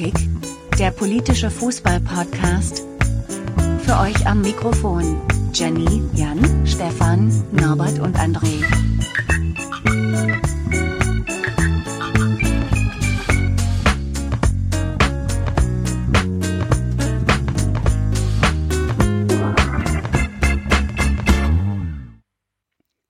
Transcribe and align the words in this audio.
Polikick, 0.00 0.28
der 0.78 0.92
politische 0.92 1.50
Fußball-Podcast. 1.50 2.86
Für 3.84 3.98
euch 3.98 4.26
am 4.26 4.40
Mikrofon 4.40 5.20
Jenny, 5.52 6.02
Jan, 6.14 6.38
Stefan, 6.66 7.30
Norbert 7.52 7.98
und 7.98 8.16
André. 8.16 8.64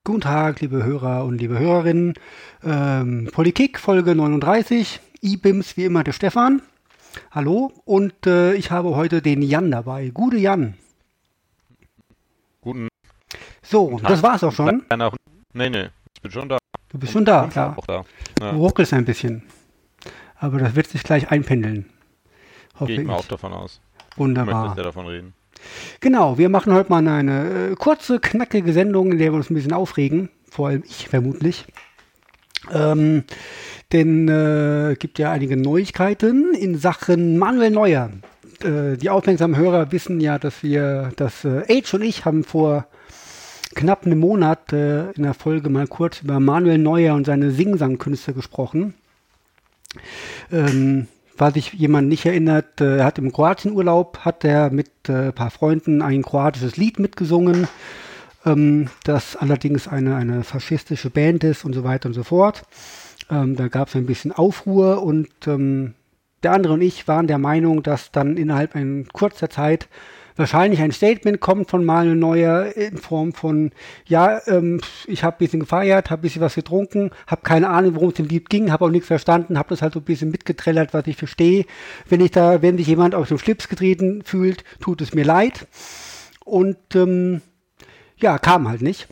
Guten 0.03 0.21
Tag, 0.21 0.59
liebe 0.59 0.83
Hörer 0.83 1.23
und 1.23 1.37
liebe 1.37 1.57
Hörerinnen. 1.57 2.15
Ähm, 2.65 3.29
Politik, 3.31 3.79
Folge 3.79 4.13
39. 4.13 4.99
IBIMS, 5.21 5.77
wie 5.77 5.85
immer, 5.85 6.03
der 6.03 6.11
Stefan. 6.11 6.61
Hallo. 7.31 7.71
Und 7.85 8.25
äh, 8.25 8.53
ich 8.53 8.71
habe 8.71 8.95
heute 8.95 9.21
den 9.21 9.41
Jan 9.41 9.71
dabei. 9.71 10.09
Gute 10.09 10.37
Jan. 10.37 10.75
Guten 12.61 12.87
So, 13.63 13.99
das 14.03 14.21
war's 14.21 14.43
auch 14.43 14.51
schon. 14.51 14.87
Tag. 14.87 15.13
Nee, 15.53 15.69
nee, 15.69 15.89
ich 16.15 16.21
bin 16.21 16.31
schon 16.31 16.49
da. 16.49 16.57
Du 16.89 16.99
bist 16.99 17.13
schon 17.13 17.25
da, 17.25 17.49
ja. 17.55 17.75
Auch 17.77 17.85
da. 17.85 18.03
Du 18.35 18.45
Ja, 18.45 18.51
ruckelst 18.51 18.93
ein 18.93 19.05
bisschen. 19.05 19.43
Aber 20.37 20.59
das 20.59 20.75
wird 20.75 20.87
sich 20.87 21.03
gleich 21.03 21.31
einpendeln. 21.31 21.89
Hoffe 22.75 22.87
Gehe 22.87 23.01
ich 23.01 23.07
mal 23.07 23.15
auch 23.15 23.25
davon 23.25 23.53
aus. 23.53 23.79
Wunderbar. 24.17 24.61
Möchtest 24.61 24.77
ja 24.77 24.83
davon 24.83 25.07
reden. 25.07 25.33
Genau, 25.99 26.37
wir 26.37 26.49
machen 26.49 26.73
heute 26.73 26.89
mal 26.89 27.07
eine 27.07 27.71
äh, 27.71 27.75
kurze, 27.75 28.19
knackige 28.19 28.73
Sendung, 28.73 29.11
in 29.11 29.19
der 29.19 29.31
wir 29.31 29.37
uns 29.37 29.49
ein 29.49 29.53
bisschen 29.53 29.73
aufregen. 29.73 30.29
Vor 30.49 30.69
allem 30.69 30.83
ich 30.85 31.07
vermutlich. 31.07 31.65
Ähm, 32.71 33.23
denn 33.91 34.27
äh, 34.27 34.95
gibt 34.99 35.19
ja 35.19 35.31
einige 35.31 35.57
Neuigkeiten 35.57 36.53
in 36.53 36.77
Sachen 36.77 37.37
Manuel 37.37 37.71
Neuer. 37.71 38.11
Äh, 38.63 38.97
die 38.97 39.09
aufmerksamen 39.09 39.57
Hörer 39.57 39.91
wissen 39.91 40.21
ja, 40.21 40.37
dass 40.37 40.63
wir, 40.63 41.11
dass 41.15 41.43
äh, 41.43 41.63
Age 41.69 41.93
und 41.95 42.03
ich 42.03 42.25
haben 42.25 42.43
vor 42.43 42.85
knapp 43.75 44.05
einem 44.05 44.19
Monat 44.19 44.73
äh, 44.73 45.11
in 45.11 45.23
der 45.23 45.33
Folge 45.33 45.69
mal 45.69 45.87
kurz 45.87 46.21
über 46.21 46.39
Manuel 46.39 46.77
Neuer 46.77 47.15
und 47.15 47.25
seine 47.25 47.51
Singsangkünste 47.51 48.33
gesprochen. 48.33 48.93
Ähm, 50.51 51.07
falls 51.35 51.55
sich 51.55 51.73
jemand 51.73 52.07
nicht 52.07 52.25
erinnert, 52.25 52.81
äh, 52.81 52.97
er 52.97 53.05
hat 53.05 53.17
im 53.17 53.31
Kroatienurlaub, 53.31 54.19
hat 54.19 54.43
er 54.45 54.69
mit 54.69 54.91
äh, 55.07 55.27
ein 55.27 55.33
paar 55.33 55.51
Freunden 55.51 56.01
ein 56.01 56.21
kroatisches 56.21 56.77
Lied 56.77 56.99
mitgesungen, 56.99 57.67
ähm, 58.45 58.89
das 59.03 59.35
allerdings 59.35 59.87
eine, 59.87 60.15
eine 60.15 60.43
faschistische 60.43 61.09
Band 61.09 61.43
ist 61.43 61.65
und 61.65 61.73
so 61.73 61.83
weiter 61.83 62.07
und 62.07 62.13
so 62.13 62.23
fort. 62.23 62.63
Ähm, 63.29 63.55
da 63.55 63.67
gab 63.67 63.87
es 63.87 63.95
ein 63.95 64.05
bisschen 64.05 64.31
Aufruhr 64.31 65.03
und 65.03 65.29
ähm, 65.47 65.93
der 66.43 66.53
andere 66.53 66.73
und 66.73 66.81
ich 66.81 67.07
waren 67.07 67.27
der 67.27 67.37
Meinung, 67.37 67.83
dass 67.83 68.11
dann 68.11 68.37
innerhalb 68.37 68.75
ein 68.75 69.07
kurzer 69.13 69.49
Zeit 69.49 69.87
wahrscheinlich 70.35 70.81
ein 70.81 70.91
Statement 70.91 71.39
kommt 71.39 71.69
von 71.69 71.85
Manuel 71.85 72.15
Neuer 72.15 72.75
in 72.75 72.97
Form 72.97 73.33
von, 73.33 73.71
ja, 74.05 74.41
ähm, 74.47 74.81
ich 75.05 75.23
habe 75.23 75.35
ein 75.35 75.39
bisschen 75.39 75.59
gefeiert, 75.59 76.09
habe 76.09 76.21
ein 76.21 76.23
bisschen 76.23 76.41
was 76.41 76.55
getrunken, 76.55 77.11
habe 77.27 77.41
keine 77.43 77.69
Ahnung, 77.69 77.95
worum 77.95 78.09
es 78.09 78.19
im 78.19 78.27
Lied 78.27 78.49
ging, 78.49 78.71
habe 78.71 78.85
auch 78.85 78.89
nichts 78.89 79.07
verstanden, 79.07 79.57
habe 79.57 79.69
das 79.69 79.81
halt 79.81 79.93
so 79.93 79.99
ein 79.99 80.05
bisschen 80.05 80.31
mitgetrellert, 80.31 80.93
was 80.93 81.05
ich 81.07 81.17
verstehe. 81.17 81.65
Wenn 82.09 82.21
ich 82.21 82.31
da, 82.31 82.61
wenn 82.61 82.77
sich 82.77 82.87
jemand 82.87 83.13
auf 83.13 83.27
den 83.27 83.37
Schlips 83.37 83.67
getreten 83.67 84.23
fühlt, 84.23 84.63
tut 84.79 85.01
es 85.01 85.13
mir 85.13 85.25
leid. 85.25 85.67
Und 86.43 86.77
ähm, 86.95 87.41
ja, 88.21 88.37
kam 88.39 88.67
halt 88.67 88.81
nicht. 88.81 89.07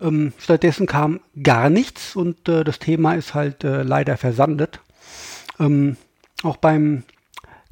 Ähm, 0.00 0.32
stattdessen 0.38 0.86
kam 0.86 1.20
gar 1.42 1.70
nichts 1.70 2.16
und 2.16 2.48
äh, 2.48 2.64
das 2.64 2.78
Thema 2.78 3.14
ist 3.14 3.34
halt 3.34 3.64
äh, 3.64 3.82
leider 3.82 4.16
versandet. 4.16 4.80
Ähm, 5.58 5.96
auch 6.42 6.56
beim 6.56 7.04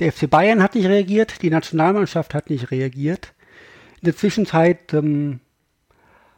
der 0.00 0.10
FC 0.12 0.28
Bayern 0.28 0.62
hat 0.62 0.74
nicht 0.74 0.86
reagiert, 0.86 1.42
die 1.42 1.50
Nationalmannschaft 1.50 2.34
hat 2.34 2.50
nicht 2.50 2.70
reagiert. 2.70 3.32
In 4.00 4.06
der 4.06 4.16
Zwischenzeit 4.16 4.92
ähm, 4.92 5.40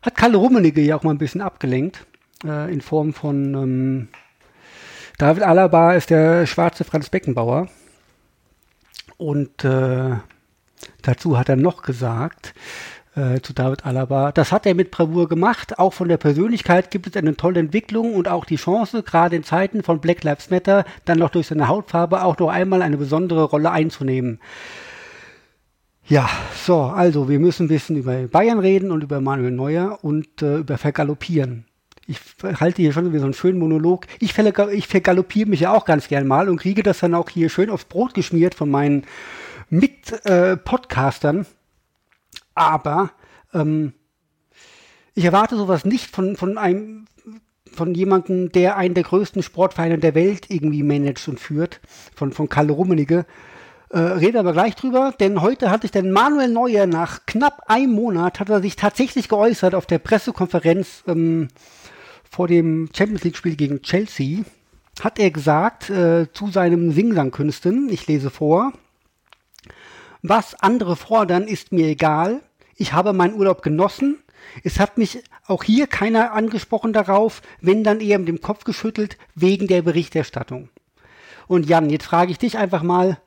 hat 0.02 0.16
Kalle 0.16 0.36
Rummenigge 0.36 0.82
ja 0.82 0.96
auch 0.96 1.04
mal 1.04 1.12
ein 1.12 1.18
bisschen 1.18 1.40
abgelenkt 1.40 2.04
äh, 2.44 2.72
in 2.72 2.80
Form 2.80 3.14
von 3.14 3.54
ähm, 3.54 4.08
David 5.18 5.44
Alaba 5.44 5.94
ist 5.94 6.10
der 6.10 6.46
schwarze 6.46 6.84
Franz 6.84 7.08
Beckenbauer 7.08 7.68
und 9.16 9.64
äh, 9.64 10.16
dazu 11.00 11.38
hat 11.38 11.48
er 11.48 11.56
noch 11.56 11.82
gesagt, 11.82 12.52
äh, 13.16 13.40
zu 13.40 13.52
David 13.52 13.84
Alaba. 13.84 14.30
Das 14.30 14.52
hat 14.52 14.66
er 14.66 14.74
mit 14.74 14.90
Bravour 14.90 15.28
gemacht. 15.28 15.78
Auch 15.78 15.92
von 15.92 16.08
der 16.08 16.18
Persönlichkeit 16.18 16.90
gibt 16.90 17.06
es 17.06 17.16
eine 17.16 17.36
tolle 17.36 17.60
Entwicklung 17.60 18.14
und 18.14 18.28
auch 18.28 18.44
die 18.44 18.56
Chance, 18.56 19.02
gerade 19.02 19.36
in 19.36 19.42
Zeiten 19.42 19.82
von 19.82 20.00
Black 20.00 20.22
Lives 20.22 20.50
Matter, 20.50 20.84
dann 21.06 21.18
noch 21.18 21.30
durch 21.30 21.48
seine 21.48 21.68
Hautfarbe 21.68 22.22
auch 22.22 22.38
noch 22.38 22.50
einmal 22.50 22.82
eine 22.82 22.98
besondere 22.98 23.44
Rolle 23.44 23.70
einzunehmen. 23.70 24.38
Ja, 26.08 26.28
so, 26.64 26.82
also 26.82 27.28
wir 27.28 27.40
müssen 27.40 27.64
ein 27.64 27.68
bisschen 27.68 27.96
über 27.96 28.14
Bayern 28.28 28.60
reden 28.60 28.92
und 28.92 29.02
über 29.02 29.20
Manuel 29.20 29.50
Neuer 29.50 29.98
und 30.02 30.40
äh, 30.40 30.58
über 30.58 30.78
Vergaloppieren. 30.78 31.64
Ich 32.06 32.20
halte 32.60 32.82
hier 32.82 32.92
schon 32.92 33.08
wieder 33.08 33.18
so 33.18 33.24
einen 33.24 33.34
schönen 33.34 33.58
Monolog. 33.58 34.06
Ich, 34.20 34.38
ich 34.38 34.86
vergaloppiere 34.86 35.48
mich 35.48 35.60
ja 35.60 35.74
auch 35.74 35.84
ganz 35.84 36.06
gern 36.06 36.28
mal 36.28 36.48
und 36.48 36.58
kriege 36.58 36.84
das 36.84 37.00
dann 37.00 37.14
auch 37.14 37.28
hier 37.28 37.48
schön 37.48 37.70
aufs 37.70 37.86
Brot 37.86 38.14
geschmiert 38.14 38.54
von 38.54 38.70
meinen 38.70 39.02
Mit-Podcastern. 39.70 41.46
Aber 42.56 43.10
ähm, 43.54 43.92
ich 45.14 45.24
erwarte 45.24 45.56
sowas 45.56 45.84
nicht 45.84 46.10
von, 46.10 46.36
von 46.36 46.58
einem 46.58 47.06
von 47.72 47.94
jemandem, 47.94 48.50
der 48.50 48.76
einen 48.76 48.94
der 48.94 49.04
größten 49.04 49.42
Sportvereine 49.42 49.98
der 49.98 50.14
Welt 50.14 50.46
irgendwie 50.48 50.82
managt 50.82 51.28
und 51.28 51.38
führt, 51.38 51.80
von, 52.14 52.32
von 52.32 52.48
Kalle 52.48 52.72
Rummenigge. 52.72 53.26
Äh, 53.90 53.98
rede 53.98 54.40
aber 54.40 54.52
gleich 54.52 54.74
drüber, 54.74 55.14
denn 55.20 55.42
heute 55.42 55.70
hatte 55.70 55.86
ich 55.86 55.92
den 55.92 56.10
Manuel 56.10 56.48
Neuer 56.48 56.86
nach 56.86 57.26
knapp 57.26 57.64
einem 57.66 57.92
Monat, 57.92 58.40
hat 58.40 58.48
er 58.48 58.62
sich 58.62 58.74
tatsächlich 58.76 59.28
geäußert 59.28 59.74
auf 59.74 59.86
der 59.86 59.98
Pressekonferenz 59.98 61.04
ähm, 61.06 61.48
vor 62.28 62.48
dem 62.48 62.88
Champions 62.96 63.24
League-Spiel 63.24 63.56
gegen 63.56 63.82
Chelsea. 63.82 64.44
Hat 65.00 65.18
er 65.18 65.30
gesagt 65.30 65.90
äh, 65.90 66.32
zu 66.32 66.48
seinem 66.48 66.92
Singsangkünsten, 66.92 67.90
ich 67.90 68.06
lese 68.06 68.30
vor, 68.30 68.72
was 70.22 70.54
andere 70.54 70.96
fordern, 70.96 71.44
ist 71.44 71.70
mir 71.70 71.86
egal. 71.86 72.40
Ich 72.76 72.92
habe 72.92 73.12
meinen 73.12 73.34
Urlaub 73.34 73.62
genossen. 73.62 74.18
Es 74.62 74.78
hat 74.78 74.98
mich 74.98 75.22
auch 75.46 75.64
hier 75.64 75.86
keiner 75.86 76.32
angesprochen 76.32 76.92
darauf, 76.92 77.42
wenn 77.60 77.84
dann 77.84 78.00
eher 78.00 78.18
mit 78.18 78.28
dem 78.28 78.40
Kopf 78.40 78.64
geschüttelt, 78.64 79.16
wegen 79.34 79.66
der 79.66 79.82
Berichterstattung. 79.82 80.68
Und 81.48 81.66
Jan, 81.66 81.90
jetzt 81.90 82.06
frage 82.06 82.32
ich 82.32 82.38
dich 82.38 82.58
einfach 82.58 82.82
mal, 82.82 83.18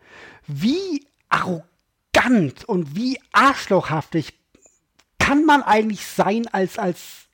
wie 0.48 1.06
arrogant 1.30 2.66
und 2.66 2.96
wie 2.96 3.20
arschlochhaftig 3.32 4.34
kann 5.18 5.46
man 5.46 5.62
eigentlich 5.62 6.06
sein 6.06 6.48
als, 6.48 6.78
als, 6.78 7.28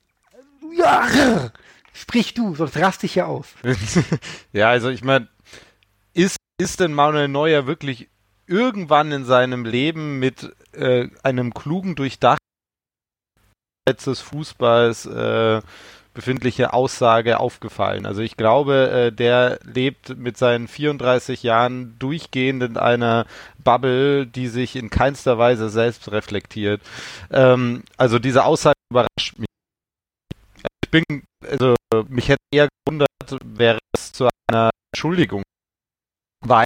ja, 0.77 1.51
sprich 1.93 2.33
du, 2.33 2.55
sonst 2.55 2.77
raste 2.77 3.05
ich 3.05 3.15
ja 3.15 3.25
aus. 3.25 3.47
ja, 4.53 4.69
also 4.69 4.89
ich 4.89 5.03
meine, 5.03 5.29
ist, 6.13 6.37
ist 6.57 6.79
denn 6.79 6.93
Manuel 6.93 7.27
Neuer 7.27 7.67
wirklich 7.67 8.09
irgendwann 8.47 9.11
in 9.11 9.25
seinem 9.25 9.66
Leben 9.66 10.19
mit 10.19 10.56
äh, 10.73 11.07
einem 11.23 11.53
klugen, 11.53 11.95
durchdachten 11.95 12.39
des 13.88 14.22
Fußballs 14.22 15.06
äh, 15.06 15.61
befindliche 16.13 16.73
Aussage 16.73 17.39
aufgefallen? 17.39 18.05
Also 18.05 18.22
ich 18.22 18.38
glaube, 18.38 18.89
äh, 18.89 19.11
der 19.11 19.59
lebt 19.63 20.17
mit 20.17 20.38
seinen 20.38 20.67
34 20.67 21.44
Jahren 21.44 21.97
durchgehend 22.00 22.63
in 22.63 22.78
einer 22.78 23.25
Bubble, 23.63 24.25
die 24.25 24.47
sich 24.47 24.75
in 24.75 24.89
keinster 24.89 25.38
Weise 25.38 25.69
selbst 25.69 26.11
reflektiert. 26.11 26.81
Ähm, 27.31 27.84
also 27.97 28.17
diese 28.17 28.45
Aussage 28.45 28.75
überrascht 28.91 29.38
mich. 29.38 29.47
Ich 30.84 30.90
bin, 30.90 31.23
also 31.43 31.75
mich 32.08 32.29
hätte 32.29 32.41
eher 32.52 32.69
gewundert, 32.85 33.09
wäre 33.43 33.79
es 33.93 34.11
zu 34.11 34.29
einer 34.47 34.69
Entschuldigung, 34.93 35.43
weil 36.41 36.66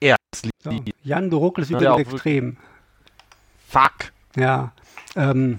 er 0.00 0.16
es 0.16 0.23
So. 0.62 0.70
Jan, 1.02 1.30
du 1.30 1.38
ruckelst 1.38 1.70
Ja, 1.70 1.78
auch 1.78 1.98
das 1.98 2.12
Extrem. 2.12 2.56
Fuck. 3.68 4.12
Ja, 4.36 4.72
ähm, 5.16 5.58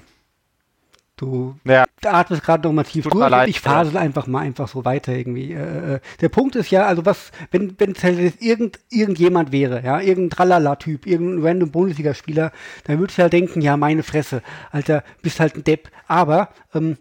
du 1.18 1.56
Ja, 1.63 1.86
atmest 2.04 2.44
gerade 2.44 2.68
noch 2.68 2.74
mal 2.74 2.83
tief 2.83 3.06
durch 3.06 3.16
und 3.16 3.48
ich 3.48 3.62
fasel 3.62 3.98
einfach 3.98 4.27
mal 4.27 4.39
einfach 4.39 4.68
so 4.68 4.86
weiter 4.86 5.13
irgendwie. 5.13 5.54
Äh, 5.54 5.95
äh, 5.95 6.00
der 6.22 6.30
Punkt 6.30 6.56
ist 6.56 6.72
ja, 6.72 6.86
also 6.86 7.06
was, 7.06 7.31
wenn 7.51 7.80
wenn 7.80 7.92
es 7.92 8.04
halt 8.04 8.42
irgend, 8.42 8.80
irgendjemand 8.89 9.51
wäre, 9.51 9.83
ja, 9.83 10.00
irgendein 10.00 10.38
Tralala-Typ, 10.38 11.06
irgendein 11.06 11.45
random 11.45 11.72
Bundesligaspieler, 11.72 12.51
dann 12.86 13.00
würde 13.00 13.12
ich 13.12 13.19
halt 13.19 13.33
denken, 13.33 13.62
ja, 13.62 13.77
meine 13.77 14.04
Fresse, 14.04 14.42
Alter, 14.72 15.04
bist 15.22 15.39
halt 15.39 15.56
ein 15.56 15.63
Depp. 15.63 15.89
Aber 16.07 16.50
ähm, 16.74 16.98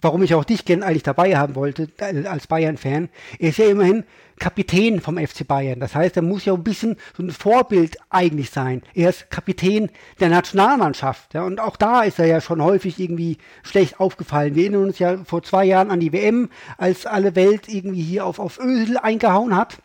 warum 0.00 0.22
ich 0.22 0.34
auch 0.34 0.44
dich 0.44 0.64
gern 0.64 0.82
eigentlich 0.82 1.02
dabei 1.02 1.36
haben 1.36 1.54
wollte, 1.54 1.88
als 1.98 2.46
Bayern-Fan, 2.46 3.08
er 3.38 3.48
ist 3.48 3.58
ja 3.58 3.66
immerhin 3.66 4.04
Kapitän 4.40 5.00
vom 5.00 5.18
FC 5.18 5.46
Bayern. 5.46 5.80
Das 5.80 5.94
heißt, 5.94 6.16
er 6.16 6.22
muss 6.22 6.46
ja 6.46 6.54
ein 6.54 6.64
bisschen 6.64 6.96
so 7.16 7.22
ein 7.22 7.30
Vorbild 7.30 7.98
eigentlich 8.08 8.50
sein. 8.50 8.82
Er 8.94 9.10
ist 9.10 9.30
Kapitän 9.30 9.90
der 10.18 10.30
Nationalmannschaft. 10.30 11.34
Ja, 11.34 11.44
und 11.44 11.60
auch 11.60 11.76
da 11.76 12.02
ist 12.02 12.18
er 12.18 12.26
ja 12.26 12.40
schon 12.40 12.62
häufig 12.62 12.98
irgendwie 12.98 13.36
schlecht 13.62 14.00
aufgefallen. 14.00 14.54
Wir 14.54 14.64
erinnern 14.64 14.84
uns 14.84 14.98
ja 14.98 15.18
vor 15.24 15.42
zwei 15.42 15.64
Jahren 15.66 15.90
an 15.90 16.00
die 16.00 16.12
WM, 16.12 16.48
als 16.78 17.04
alle 17.06 17.36
Welt 17.36 17.68
irgendwie 17.68 18.02
hier 18.02 18.24
auf, 18.24 18.38
auf 18.38 18.58
Öl 18.58 18.96
eingehauen 18.96 19.54
hat. 19.54 19.78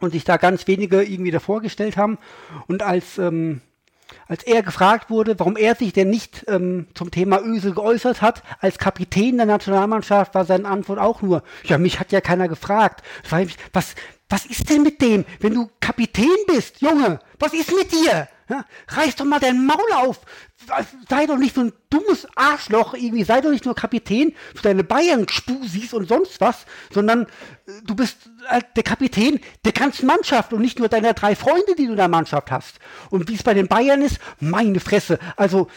und 0.00 0.10
sich 0.10 0.24
da 0.24 0.36
ganz 0.36 0.66
wenige 0.66 1.02
irgendwie 1.02 1.30
davor 1.30 1.62
gestellt 1.62 1.96
haben. 1.96 2.18
Und 2.66 2.82
als, 2.82 3.18
ähm, 3.18 3.60
als 4.32 4.44
er 4.44 4.62
gefragt 4.62 5.10
wurde, 5.10 5.38
warum 5.38 5.58
er 5.58 5.74
sich 5.74 5.92
denn 5.92 6.08
nicht 6.08 6.46
ähm, 6.48 6.86
zum 6.94 7.10
Thema 7.10 7.42
Ösel 7.42 7.74
geäußert 7.74 8.22
hat, 8.22 8.42
als 8.60 8.78
Kapitän 8.78 9.36
der 9.36 9.44
Nationalmannschaft 9.44 10.34
war 10.34 10.46
seine 10.46 10.66
Antwort 10.66 10.98
auch 10.98 11.20
nur, 11.20 11.42
ja, 11.64 11.76
mich 11.76 12.00
hat 12.00 12.12
ja 12.12 12.22
keiner 12.22 12.48
gefragt. 12.48 13.02
Was, 13.74 13.94
was 14.32 14.46
ist 14.46 14.70
denn 14.70 14.82
mit 14.82 15.02
dem, 15.02 15.26
wenn 15.40 15.52
du 15.52 15.70
Kapitän 15.78 16.26
bist, 16.46 16.80
Junge? 16.80 17.20
Was 17.38 17.52
ist 17.52 17.70
mit 17.76 17.92
dir? 17.92 18.28
Ja, 18.48 18.64
reiß 18.88 19.16
doch 19.16 19.26
mal 19.26 19.38
dein 19.38 19.66
Maul 19.66 19.92
auf. 19.94 20.20
Sei 21.08 21.26
doch 21.26 21.36
nicht 21.36 21.54
so 21.54 21.62
ein 21.62 21.72
dummes 21.90 22.26
Arschloch, 22.34 22.94
irgendwie. 22.94 23.24
Sei 23.24 23.42
doch 23.42 23.50
nicht 23.50 23.66
nur 23.66 23.74
Kapitän 23.74 24.34
für 24.54 24.62
deine 24.62 24.84
Bayern-Spusis 24.84 25.92
und 25.92 26.08
sonst 26.08 26.40
was, 26.40 26.64
sondern 26.90 27.24
äh, 27.66 27.72
du 27.84 27.94
bist 27.94 28.16
äh, 28.48 28.62
der 28.74 28.82
Kapitän 28.82 29.38
der 29.66 29.72
ganzen 29.72 30.06
Mannschaft 30.06 30.54
und 30.54 30.62
nicht 30.62 30.78
nur 30.78 30.88
deiner 30.88 31.12
drei 31.12 31.36
Freunde, 31.36 31.74
die 31.76 31.84
du 31.84 31.92
in 31.92 31.96
der 31.96 32.08
Mannschaft 32.08 32.50
hast. 32.50 32.78
Und 33.10 33.28
wie 33.28 33.34
es 33.34 33.42
bei 33.42 33.52
den 33.52 33.68
Bayern 33.68 34.00
ist, 34.00 34.18
meine 34.40 34.80
Fresse. 34.80 35.18
Also, 35.36 35.68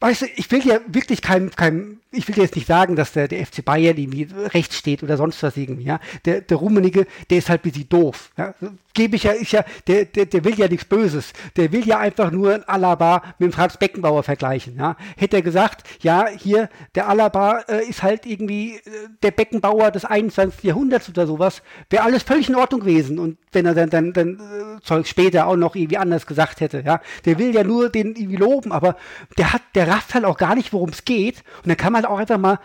weißt 0.00 0.22
du, 0.22 0.26
ich 0.36 0.50
will 0.50 0.66
ja 0.66 0.80
wirklich 0.88 1.22
kein, 1.22 1.50
kein 1.50 1.98
ich 2.10 2.26
will 2.26 2.38
jetzt 2.38 2.56
nicht 2.56 2.66
sagen, 2.66 2.96
dass 2.96 3.12
der, 3.12 3.28
der 3.28 3.44
FC 3.44 3.62
Bayern 3.62 3.96
irgendwie 3.96 4.28
rechts 4.54 4.76
steht 4.76 5.02
oder 5.02 5.18
sonst 5.18 5.42
was 5.42 5.56
irgendwie, 5.56 5.84
ja. 5.84 6.00
Der, 6.24 6.40
der 6.40 6.56
Rummenigge, 6.56 7.06
der 7.28 7.38
ist 7.38 7.50
halt 7.50 7.60
ein 7.60 7.70
bisschen 7.70 7.88
doof, 7.88 8.30
ja. 8.36 8.54
Gebe 8.94 9.16
ich 9.16 9.24
ja, 9.24 9.34
ich 9.34 9.52
ja, 9.52 9.64
der, 9.86 10.06
der, 10.06 10.26
der 10.26 10.44
will 10.44 10.58
ja 10.58 10.66
nichts 10.66 10.84
Böses. 10.84 11.32
Der 11.56 11.70
will 11.70 11.86
ja 11.86 11.98
einfach 11.98 12.32
nur 12.32 12.68
Alaba 12.68 13.22
mit 13.38 13.50
dem 13.50 13.52
Franz 13.52 13.76
Beckenbauer 13.76 14.22
vergleichen, 14.22 14.76
ja. 14.76 14.96
Hätte 15.16 15.36
er 15.36 15.42
gesagt, 15.42 15.86
ja, 16.00 16.26
hier, 16.28 16.70
der 16.94 17.08
Alaba 17.08 17.60
äh, 17.68 17.86
ist 17.86 18.02
halt 18.02 18.24
irgendwie 18.24 18.76
äh, 18.76 18.80
der 19.22 19.30
Beckenbauer 19.30 19.90
des 19.90 20.06
21. 20.06 20.64
Jahrhunderts 20.64 21.10
oder 21.10 21.26
sowas, 21.26 21.62
wäre 21.90 22.04
alles 22.04 22.22
völlig 22.22 22.48
in 22.48 22.56
Ordnung 22.56 22.80
gewesen. 22.80 23.18
Und 23.18 23.36
wenn 23.52 23.66
er 23.66 23.74
dann, 23.74 23.90
dann, 23.90 24.12
dann 24.14 24.36
äh, 24.36 24.80
Zeug 24.82 25.06
später 25.06 25.46
auch 25.46 25.56
noch 25.56 25.76
irgendwie 25.76 25.98
anders 25.98 26.26
gesagt 26.26 26.60
hätte, 26.60 26.82
ja. 26.84 27.00
Der 27.26 27.38
will 27.38 27.54
ja 27.54 27.64
nur 27.64 27.90
den 27.90 28.16
irgendwie 28.16 28.36
loben, 28.36 28.72
aber 28.72 28.96
der 29.36 29.52
hat, 29.52 29.62
der 29.74 29.87
rafft 29.88 30.14
halt 30.14 30.24
auch 30.24 30.36
gar 30.36 30.54
nicht, 30.54 30.72
worum 30.72 30.90
es 30.90 31.04
geht. 31.04 31.42
Und 31.62 31.68
dann 31.68 31.76
kann 31.76 31.92
man 31.92 32.02
halt 32.02 32.12
auch 32.12 32.18
einfach 32.18 32.38
mal 32.38 32.58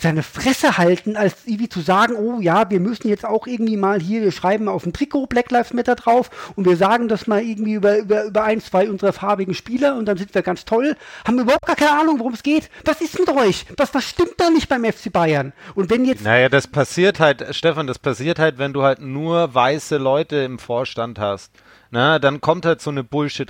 seine 0.00 0.22
Fresse 0.22 0.78
halten, 0.78 1.16
als 1.16 1.46
irgendwie 1.46 1.68
zu 1.68 1.80
sagen, 1.80 2.14
oh 2.16 2.40
ja, 2.40 2.70
wir 2.70 2.80
müssen 2.80 3.08
jetzt 3.08 3.24
auch 3.24 3.46
irgendwie 3.46 3.76
mal 3.76 4.00
hier, 4.00 4.22
wir 4.22 4.32
schreiben 4.32 4.68
auf 4.68 4.84
dem 4.84 4.92
Trikot 4.92 5.26
Black 5.26 5.50
Lives 5.50 5.72
Matter 5.72 5.94
drauf 5.94 6.52
und 6.56 6.66
wir 6.66 6.76
sagen 6.76 7.08
das 7.08 7.26
mal 7.26 7.42
irgendwie 7.42 7.74
über, 7.74 7.98
über, 7.98 8.24
über 8.24 8.44
ein, 8.44 8.60
zwei 8.60 8.88
unserer 8.88 9.12
farbigen 9.12 9.54
Spieler 9.54 9.96
und 9.96 10.06
dann 10.06 10.16
sind 10.16 10.34
wir 10.34 10.42
ganz 10.42 10.64
toll, 10.64 10.96
haben 11.26 11.38
überhaupt 11.38 11.66
gar 11.66 11.76
keine 11.76 12.00
Ahnung, 12.00 12.18
worum 12.18 12.32
es 12.32 12.42
geht. 12.42 12.70
Was 12.84 13.00
ist 13.00 13.18
mit 13.18 13.28
euch? 13.28 13.66
Was, 13.76 13.94
was 13.94 14.04
stimmt 14.04 14.34
da 14.38 14.50
nicht 14.50 14.68
beim 14.68 14.84
FC 14.84 15.12
Bayern? 15.12 15.52
Und 15.74 15.90
wenn 15.90 16.04
jetzt. 16.04 16.24
Naja, 16.24 16.48
das 16.48 16.66
passiert 16.66 17.20
halt, 17.20 17.54
Stefan, 17.54 17.86
das 17.86 17.98
passiert 17.98 18.38
halt, 18.38 18.58
wenn 18.58 18.72
du 18.72 18.82
halt 18.82 19.00
nur 19.00 19.54
weiße 19.54 19.98
Leute 19.98 20.36
im 20.36 20.58
Vorstand 20.58 21.18
hast. 21.18 21.52
Na, 21.90 22.18
dann 22.18 22.40
kommt 22.40 22.64
halt 22.64 22.80
so 22.80 22.90
eine 22.90 23.04
Bullshit 23.04 23.48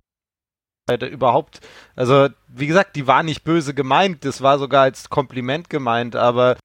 überhaupt, 0.97 1.61
also 1.97 2.29
wie 2.49 2.67
gesagt, 2.67 2.97
die 2.97 3.07
war 3.07 3.23
nicht 3.23 3.45
böse 3.45 3.75
gemeint, 3.75 4.25
das 4.25 4.43
war 4.43 4.59
sogar 4.59 4.83
als 4.83 5.11
Kompliment 5.11 5.71
gemeint, 5.71 6.17
aber 6.17 6.57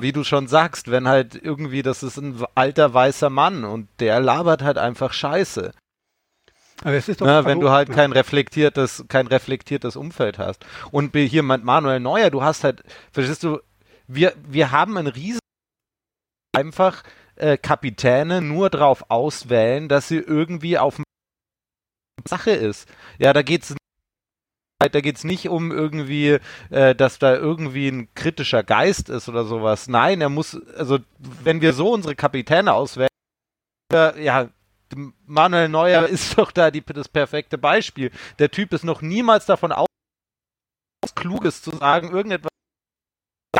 wie 0.00 0.12
du 0.12 0.24
schon 0.24 0.46
sagst, 0.46 0.90
wenn 0.90 1.08
halt 1.08 1.34
irgendwie, 1.34 1.82
das 1.82 2.02
ist 2.02 2.16
ein 2.16 2.44
alter 2.54 2.92
weißer 2.92 3.30
Mann 3.30 3.64
und 3.64 3.88
der 4.00 4.20
labert 4.20 4.62
halt 4.62 4.78
einfach 4.78 5.12
Scheiße. 5.12 5.72
Aber 6.82 6.94
es 6.94 7.08
ist 7.08 7.20
doch 7.20 7.26
Na, 7.26 7.44
wenn 7.44 7.60
du 7.60 7.70
halt 7.70 7.90
kein 7.90 8.12
reflektiertes, 8.12 9.04
kein 9.08 9.26
reflektiertes 9.26 9.96
Umfeld 9.96 10.38
hast. 10.38 10.66
Und 10.90 11.14
hier 11.14 11.42
mit 11.42 11.64
Manuel 11.64 12.00
Neuer, 12.00 12.30
du 12.30 12.42
hast 12.42 12.64
halt, 12.64 12.82
verstehst 13.12 13.44
du, 13.44 13.60
wir, 14.06 14.34
wir 14.46 14.70
haben 14.70 14.98
ein 14.98 15.06
riesen 15.06 15.38
einfach 16.52 17.02
äh, 17.36 17.56
Kapitäne 17.56 18.40
nur 18.40 18.70
drauf 18.70 19.06
auswählen, 19.08 19.88
dass 19.88 20.08
sie 20.08 20.18
irgendwie 20.18 20.78
auf 20.78 20.96
dem 20.96 21.04
Sache 22.28 22.50
ist. 22.50 22.88
Ja, 23.18 23.32
da 23.32 23.42
geht's 23.42 23.74
da 24.78 25.00
geht's 25.00 25.24
nicht 25.24 25.48
um 25.48 25.72
irgendwie, 25.72 26.38
äh, 26.70 26.94
dass 26.94 27.18
da 27.18 27.34
irgendwie 27.34 27.88
ein 27.88 28.12
kritischer 28.14 28.62
Geist 28.62 29.08
ist 29.08 29.28
oder 29.28 29.44
sowas. 29.44 29.88
Nein, 29.88 30.20
er 30.20 30.28
muss, 30.28 30.60
also 30.76 30.98
wenn 31.18 31.62
wir 31.62 31.72
so 31.72 31.92
unsere 31.92 32.14
Kapitäne 32.14 32.74
auswählen, 32.74 33.08
äh, 33.92 34.22
ja, 34.22 34.50
Manuel 35.26 35.68
Neuer 35.68 36.06
ist 36.08 36.36
doch 36.36 36.52
da 36.52 36.70
die, 36.70 36.84
das 36.84 37.08
perfekte 37.08 37.56
Beispiel. 37.56 38.10
Der 38.38 38.50
Typ 38.50 38.72
ist 38.72 38.84
noch 38.84 39.00
niemals 39.00 39.46
davon 39.46 39.72
aus, 39.72 39.86
Kluges 41.14 41.62
zu 41.62 41.70
sagen, 41.70 42.10
irgendetwas 42.10 42.50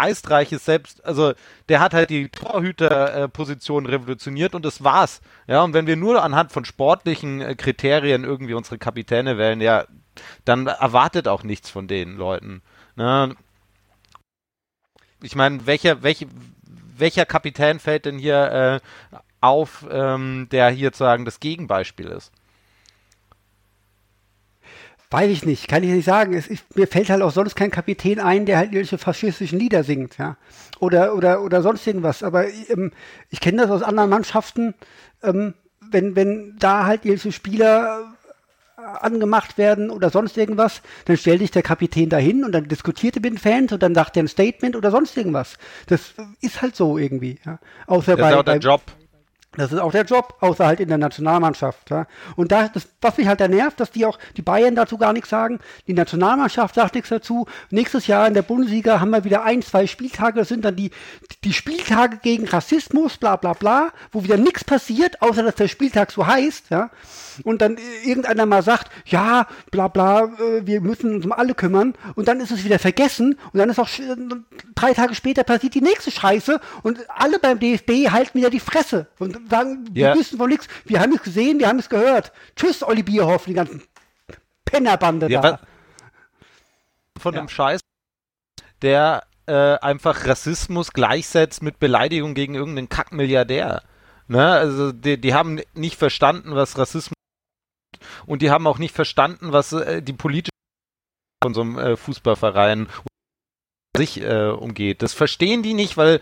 geistreiches 0.04 0.64
selbst, 0.64 1.04
also 1.04 1.32
der 1.68 1.80
hat 1.80 1.94
halt 1.94 2.10
die 2.10 2.28
Torhüterposition 2.28 3.86
revolutioniert 3.86 4.54
und 4.54 4.64
das 4.64 4.84
war's. 4.84 5.20
Ja, 5.46 5.62
und 5.62 5.72
wenn 5.72 5.86
wir 5.86 5.96
nur 5.96 6.22
anhand 6.22 6.52
von 6.52 6.64
sportlichen 6.64 7.40
äh, 7.40 7.54
Kriterien 7.54 8.24
irgendwie 8.24 8.54
unsere 8.54 8.78
Kapitäne 8.78 9.38
wählen, 9.38 9.60
ja, 9.60 9.84
dann 10.44 10.66
erwartet 10.66 11.26
auch 11.28 11.42
nichts 11.42 11.70
von 11.70 11.88
den 11.88 12.16
Leuten. 12.16 12.62
Ne? 12.96 13.34
Ich 15.22 15.34
meine, 15.34 15.66
welcher, 15.66 16.02
welch, 16.02 16.26
welcher 16.96 17.24
Kapitän 17.24 17.80
fällt 17.80 18.04
denn 18.04 18.18
hier 18.18 18.80
äh, 18.82 19.10
auf, 19.40 19.86
ähm, 19.90 20.48
der 20.52 20.70
hier 20.70 20.88
sozusagen 20.88 21.24
das 21.24 21.40
Gegenbeispiel 21.40 22.06
ist? 22.08 22.30
Weiß 25.14 25.30
ich 25.30 25.46
nicht, 25.46 25.68
kann 25.68 25.84
ich 25.84 25.90
nicht 25.90 26.06
sagen. 26.06 26.34
Es 26.34 26.48
ist, 26.48 26.76
mir 26.76 26.88
fällt 26.88 27.08
halt 27.08 27.22
auch 27.22 27.30
sonst 27.30 27.54
kein 27.54 27.70
Kapitän 27.70 28.18
ein, 28.18 28.46
der 28.46 28.56
halt 28.56 28.72
irgendwelche 28.72 28.98
faschistischen 28.98 29.60
Lieder 29.60 29.84
singt, 29.84 30.18
ja. 30.18 30.36
Oder, 30.80 31.14
oder, 31.14 31.40
oder 31.42 31.62
sonst 31.62 31.86
irgendwas. 31.86 32.24
Aber 32.24 32.48
ähm, 32.48 32.90
ich 33.30 33.38
kenne 33.38 33.62
das 33.62 33.70
aus 33.70 33.84
anderen 33.84 34.10
Mannschaften, 34.10 34.74
ähm, 35.22 35.54
wenn, 35.88 36.16
wenn 36.16 36.56
da 36.58 36.86
halt 36.86 37.04
irgendwelche 37.04 37.30
Spieler 37.30 38.12
äh, 38.76 38.80
angemacht 38.80 39.56
werden 39.56 39.88
oder 39.90 40.10
sonst 40.10 40.36
irgendwas, 40.36 40.82
dann 41.04 41.16
stellt 41.16 41.38
sich 41.38 41.52
der 41.52 41.62
Kapitän 41.62 42.08
dahin 42.08 42.42
und 42.44 42.50
dann 42.50 42.66
diskutiert 42.66 43.14
er 43.14 43.22
mit 43.22 43.34
den 43.34 43.38
Fans 43.38 43.70
und 43.70 43.84
dann 43.84 43.94
sagt 43.94 44.16
er 44.16 44.24
ein 44.24 44.28
Statement 44.28 44.74
oder 44.74 44.90
sonst 44.90 45.16
irgendwas. 45.16 45.58
Das 45.86 46.14
ist 46.40 46.60
halt 46.60 46.74
so 46.74 46.98
irgendwie, 46.98 47.38
ja. 47.46 47.60
Außer 47.86 48.16
das 48.16 48.20
bei, 48.20 48.30
ist 48.30 48.36
auch 48.36 48.42
der 48.42 48.52
bei, 48.54 48.58
Job. 48.58 48.82
Das 49.56 49.72
ist 49.72 49.78
auch 49.78 49.92
der 49.92 50.04
Job, 50.04 50.34
außer 50.40 50.66
halt 50.66 50.80
in 50.80 50.88
der 50.88 50.98
Nationalmannschaft. 50.98 51.90
Ja. 51.90 52.06
Und 52.36 52.50
da, 52.50 52.68
das, 52.68 52.88
was 53.00 53.16
mich 53.16 53.26
halt 53.28 53.40
da 53.40 53.48
nervt, 53.48 53.78
dass 53.78 53.90
die 53.90 54.04
auch, 54.04 54.18
die 54.36 54.42
Bayern 54.42 54.74
dazu 54.74 54.98
gar 54.98 55.12
nichts 55.12 55.30
sagen, 55.30 55.60
die 55.86 55.94
Nationalmannschaft 55.94 56.74
sagt 56.74 56.94
nichts 56.94 57.10
dazu. 57.10 57.46
Nächstes 57.70 58.06
Jahr 58.06 58.26
in 58.26 58.34
der 58.34 58.42
Bundesliga 58.42 59.00
haben 59.00 59.10
wir 59.10 59.24
wieder 59.24 59.44
ein, 59.44 59.62
zwei 59.62 59.86
Spieltage, 59.86 60.38
das 60.38 60.48
sind 60.48 60.64
dann 60.64 60.76
die, 60.76 60.90
die 61.44 61.52
Spieltage 61.52 62.18
gegen 62.18 62.48
Rassismus, 62.48 63.16
bla 63.16 63.36
bla 63.36 63.52
bla, 63.52 63.92
wo 64.12 64.24
wieder 64.24 64.36
nichts 64.36 64.64
passiert, 64.64 65.22
außer 65.22 65.42
dass 65.42 65.54
der 65.54 65.68
Spieltag 65.68 66.10
so 66.10 66.26
heißt, 66.26 66.70
ja. 66.70 66.90
Und 67.42 67.62
dann 67.62 67.78
irgendeiner 68.04 68.46
mal 68.46 68.62
sagt, 68.62 68.90
ja, 69.06 69.46
bla 69.70 69.88
bla, 69.88 70.24
äh, 70.24 70.66
wir 70.66 70.80
müssen 70.80 71.16
uns 71.16 71.24
um 71.24 71.32
alle 71.32 71.54
kümmern, 71.54 71.94
und 72.14 72.28
dann 72.28 72.40
ist 72.40 72.50
es 72.50 72.64
wieder 72.64 72.78
vergessen, 72.78 73.38
und 73.52 73.58
dann 73.58 73.70
ist 73.70 73.78
auch 73.78 73.88
drei 74.74 74.94
Tage 74.94 75.14
später 75.14 75.44
passiert 75.44 75.74
die 75.74 75.80
nächste 75.80 76.10
Scheiße, 76.10 76.60
und 76.82 76.98
alle 77.08 77.38
beim 77.38 77.58
DFB 77.58 78.10
halten 78.10 78.38
wieder 78.38 78.50
die 78.50 78.60
Fresse. 78.60 79.06
Und 79.18 79.43
sagen, 79.48 79.88
wir 79.92 80.14
wissen 80.14 80.38
von 80.38 80.48
nichts. 80.48 80.68
Wir 80.84 81.00
haben 81.00 81.14
es 81.14 81.22
gesehen, 81.22 81.58
wir 81.58 81.68
haben 81.68 81.78
es 81.78 81.88
gehört. 81.88 82.32
Tschüss, 82.56 82.82
Olli 82.82 83.02
Bierhoff, 83.02 83.44
die 83.44 83.54
ganzen 83.54 83.82
Pennerbande 84.64 85.30
ja, 85.30 85.40
da. 85.40 85.60
Von 87.18 87.34
ja. 87.34 87.40
einem 87.40 87.48
Scheiß, 87.48 87.80
der 88.82 89.24
äh, 89.46 89.78
einfach 89.78 90.26
Rassismus 90.26 90.92
gleichsetzt 90.92 91.62
mit 91.62 91.78
Beleidigung 91.78 92.34
gegen 92.34 92.54
irgendeinen 92.54 92.88
Kackmilliardär. 92.88 93.82
Ne? 94.26 94.46
Also 94.46 94.92
die, 94.92 95.20
die 95.20 95.34
haben 95.34 95.60
nicht 95.74 95.96
verstanden, 95.96 96.54
was 96.54 96.78
Rassismus 96.78 97.14
ist. 97.92 98.02
und 98.26 98.42
die 98.42 98.50
haben 98.50 98.66
auch 98.66 98.78
nicht 98.78 98.94
verstanden, 98.94 99.52
was 99.52 99.72
äh, 99.72 100.02
die 100.02 100.12
politische 100.12 100.50
von 101.42 101.54
so 101.54 101.60
einem 101.60 101.78
äh, 101.78 101.96
Fußballverein 101.96 102.88
sich 103.96 104.20
äh, 104.22 104.48
umgeht. 104.48 105.02
Das 105.02 105.12
verstehen 105.12 105.62
die 105.62 105.74
nicht, 105.74 105.96
weil 105.96 106.20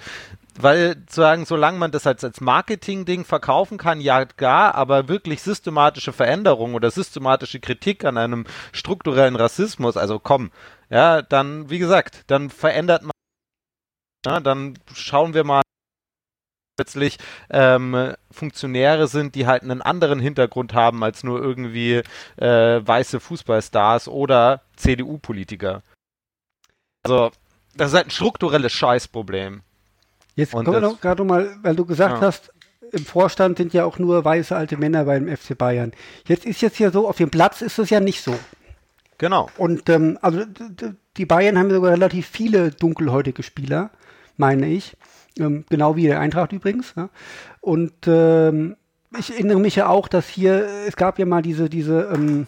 weil 0.59 0.97
sagen, 1.09 1.45
solange 1.45 1.79
man 1.79 1.91
das 1.91 2.07
als, 2.07 2.25
als 2.25 2.41
Marketing-Ding 2.41 3.25
verkaufen 3.25 3.79
kann, 3.79 4.01
ja 4.01 4.25
gar, 4.25 4.75
aber 4.75 5.09
wirklich 5.09 5.43
systematische 5.43 6.13
Veränderung 6.13 6.75
oder 6.75 6.91
systematische 6.91 7.61
Kritik 7.61 8.05
an 8.05 8.19
einem 8.19 8.47
strukturellen 8.73 9.37
Rassismus, 9.37 9.97
also 9.97 10.19
komm, 10.19 10.51
ja, 10.91 11.23
dann, 11.23 11.71
wie 11.71 11.79
gesagt, 11.79 12.25
dann 12.27 12.51
verändert 12.51 13.03
man, 13.03 13.13
ja, 14.27 14.41
dann 14.41 14.79
schauen 14.95 15.35
wir 15.35 15.45
mal, 15.45 15.63
plötzlich 16.77 17.19
ähm, 17.51 18.15
Funktionäre 18.31 19.07
sind, 19.07 19.35
die 19.35 19.47
halt 19.47 19.63
einen 19.63 19.83
anderen 19.83 20.21
Hintergrund 20.21 20.75
haben 20.75 21.05
als 21.05 21.23
nur 21.23 21.41
irgendwie 21.41 22.03
äh, 22.37 22.87
weiße 22.87 23.21
Fußballstars 23.21 24.09
oder 24.09 24.63
CDU-Politiker. 24.77 25.83
Also, 27.05 27.31
das 27.75 27.89
ist 27.89 27.97
halt 27.97 28.07
ein 28.09 28.11
strukturelles 28.11 28.73
Scheißproblem. 28.73 29.63
Jetzt 30.35 30.53
kommen 30.53 30.73
wir 30.73 30.81
doch 30.81 31.01
gerade 31.01 31.25
mal, 31.25 31.51
weil 31.63 31.77
du 31.77 31.85
gesagt 31.85 32.21
ja. 32.21 32.27
hast, 32.27 32.53
im 32.93 33.05
Vorstand 33.05 33.59
sind 33.59 33.73
ja 33.73 33.85
auch 33.85 33.99
nur 33.99 34.25
weiße 34.25 34.55
alte 34.55 34.77
Männer 34.77 35.05
beim 35.05 35.29
FC 35.29 35.57
Bayern. 35.57 35.93
Jetzt 36.27 36.45
ist 36.45 36.61
jetzt 36.61 36.79
ja 36.79 36.91
so, 36.91 37.09
auf 37.09 37.17
dem 37.17 37.31
Platz 37.31 37.63
ist 37.63 37.79
es 37.79 37.91
ja 37.91 38.01
nicht 38.01 38.23
so. 38.23 38.35
Genau. 39.19 39.49
Und 39.57 39.89
ähm, 39.89 40.19
also 40.21 40.43
die 41.17 41.27
Bayern 41.27 41.59
haben 41.59 41.71
sogar 41.71 41.93
relativ 41.93 42.27
viele 42.27 42.71
dunkelhäutige 42.71 43.43
Spieler, 43.43 43.91
meine 44.37 44.69
ich. 44.69 44.97
Ähm, 45.39 45.65
genau 45.71 45.97
wie 45.97 46.07
der 46.07 46.21
Eintracht 46.21 46.53
übrigens. 46.53 46.95
Ja. 46.97 47.09
Und 47.61 47.95
ähm, 48.07 48.77
ich 49.19 49.33
erinnere 49.33 49.61
mich 49.61 49.77
ja 49.77 49.89
auch, 49.89 50.09
dass 50.09 50.29
hier, 50.29 50.67
es 50.87 50.97
gab 50.97 51.19
ja 51.19 51.27
mal 51.27 51.43
diese, 51.43 51.71
diese 51.71 52.11
ähm, 52.15 52.47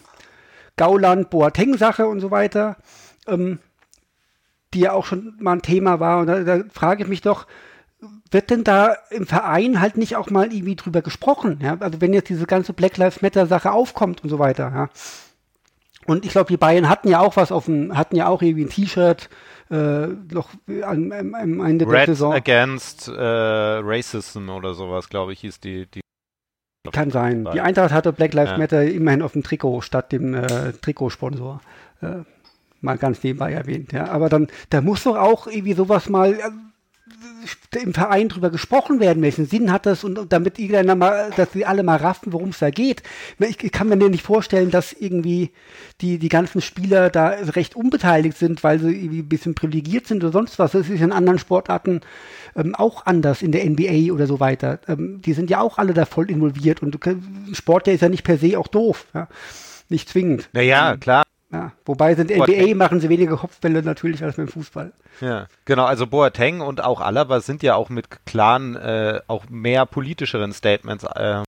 Gauland-Boateng-Sache 0.77 2.07
und 2.07 2.19
so 2.19 2.31
weiter, 2.31 2.77
ähm, 3.27 3.59
die 4.73 4.81
ja 4.81 4.93
auch 4.93 5.05
schon 5.05 5.35
mal 5.39 5.53
ein 5.53 5.61
Thema 5.61 5.99
war. 5.99 6.19
Und 6.19 6.27
da, 6.27 6.43
da 6.43 6.63
frage 6.71 7.03
ich 7.03 7.09
mich 7.09 7.21
doch, 7.21 7.47
wird 8.31 8.49
denn 8.49 8.63
da 8.63 8.95
im 9.09 9.25
Verein 9.25 9.81
halt 9.81 9.97
nicht 9.97 10.15
auch 10.15 10.29
mal 10.29 10.51
irgendwie 10.53 10.75
drüber 10.75 11.01
gesprochen? 11.01 11.59
Ja? 11.61 11.77
Also 11.79 12.01
wenn 12.01 12.13
jetzt 12.13 12.29
diese 12.29 12.45
ganze 12.45 12.73
Black 12.73 12.97
Lives 12.97 13.21
Matter 13.21 13.47
Sache 13.47 13.71
aufkommt 13.71 14.23
und 14.23 14.29
so 14.29 14.39
weiter, 14.39 14.71
ja. 14.73 14.89
Und 16.05 16.23
ich 16.23 16.31
glaube, 16.31 16.49
die 16.49 16.57
Bayern 16.57 16.87
hatten 16.87 17.07
ja 17.07 17.19
auch 17.19 17.35
was 17.35 17.51
auf 17.51 17.65
dem, 17.65 17.97
hatten 17.97 18.15
ja 18.15 18.27
auch 18.27 18.43
irgendwie 18.43 18.65
ein 18.65 18.69
T-Shirt, 18.69 19.27
äh, 19.71 20.07
noch 20.31 20.49
am, 20.83 21.11
Ende 21.11 21.85
Red 21.87 21.93
der 21.93 22.05
Saison. 22.07 22.33
Against 22.33 23.07
äh, 23.07 23.13
Racism 23.13 24.49
oder 24.49 24.75
sowas, 24.75 25.09
glaube 25.09 25.33
ich, 25.33 25.39
hieß 25.39 25.59
die, 25.61 25.87
die 25.87 26.01
kann 26.91 27.09
sein. 27.09 27.47
Die 27.51 27.61
Eintracht 27.61 27.91
hatte 27.91 28.13
Black 28.13 28.33
Lives 28.33 28.51
ja. 28.51 28.57
Matter 28.59 28.83
immerhin 28.83 29.23
auf 29.23 29.33
dem 29.33 29.41
Trikot 29.41 29.81
statt 29.81 30.11
dem 30.11 30.35
äh, 30.35 30.73
Trikotsponsor. 30.73 31.61
Äh, 32.01 32.17
mal 32.81 32.97
ganz 32.97 33.23
nebenbei 33.23 33.53
erwähnt. 33.53 33.91
Ja. 33.91 34.09
Aber 34.09 34.29
dann, 34.29 34.47
da 34.69 34.81
muss 34.81 35.03
doch 35.03 35.17
auch 35.17 35.47
irgendwie 35.47 35.73
sowas 35.73 36.09
mal, 36.09 36.37
im 37.81 37.93
Verein 37.93 38.29
drüber 38.29 38.49
gesprochen 38.49 38.99
werden, 38.99 39.21
welchen 39.21 39.45
Sinn 39.45 39.71
hat 39.71 39.85
das 39.85 40.03
und, 40.03 40.31
damit 40.31 40.59
irgendeiner 40.59 40.95
mal, 40.95 41.31
dass 41.35 41.51
sie 41.51 41.65
alle 41.65 41.83
mal 41.83 41.97
raffen, 41.97 42.33
worum 42.33 42.49
es 42.49 42.59
da 42.59 42.69
geht. 42.69 43.03
Ich, 43.39 43.63
ich 43.63 43.71
kann 43.71 43.87
mir 43.87 43.95
nicht 43.95 44.23
vorstellen, 44.23 44.71
dass 44.71 44.93
irgendwie 44.93 45.51
die, 46.01 46.17
die 46.17 46.29
ganzen 46.29 46.61
Spieler 46.61 47.09
da 47.09 47.27
recht 47.27 47.75
unbeteiligt 47.75 48.37
sind, 48.37 48.63
weil 48.63 48.79
sie 48.79 48.93
irgendwie 48.93 49.19
ein 49.19 49.29
bisschen 49.29 49.55
privilegiert 49.55 50.07
sind 50.07 50.23
oder 50.23 50.31
sonst 50.31 50.59
was. 50.59 50.71
Das 50.71 50.89
ist 50.89 51.01
in 51.01 51.11
anderen 51.11 51.39
Sportarten 51.39 52.01
ähm, 52.55 52.75
auch 52.75 53.05
anders, 53.05 53.41
in 53.41 53.51
der 53.51 53.69
NBA 53.69 54.13
oder 54.13 54.27
so 54.27 54.39
weiter. 54.39 54.79
Ähm, 54.87 55.21
die 55.21 55.33
sind 55.33 55.49
ja 55.49 55.61
auch 55.61 55.77
alle 55.77 55.93
da 55.93 56.05
voll 56.05 56.29
involviert 56.29 56.81
und 56.81 56.97
Sport, 57.53 57.87
der 57.87 57.95
ist 57.95 58.01
ja 58.01 58.09
nicht 58.09 58.23
per 58.23 58.37
se 58.37 58.57
auch 58.57 58.67
doof. 58.67 59.05
Ja? 59.13 59.27
Nicht 59.89 60.09
zwingend. 60.09 60.49
Naja, 60.53 60.97
klar. 60.97 61.24
Ja, 61.51 61.71
wobei 61.85 62.15
sind 62.15 62.31
NBA 62.31 62.75
machen 62.75 62.99
sie 62.99 63.09
weniger 63.09 63.37
Kopfbälle 63.37 63.83
natürlich 63.83 64.23
als 64.23 64.35
beim 64.35 64.47
Fußball. 64.47 64.91
Ja, 65.21 65.47
genau. 65.65 65.85
Also 65.85 66.07
Boateng 66.07 66.61
und 66.61 66.83
auch 66.83 67.01
Alaba 67.01 67.39
sind 67.39 67.63
ja 67.63 67.75
auch 67.75 67.89
mit 67.89 68.25
klaren, 68.25 68.75
äh, 68.75 69.21
auch 69.27 69.47
mehr 69.49 69.85
politischeren 69.85 70.53
Statements. 70.53 71.03
Äh, 71.03 71.43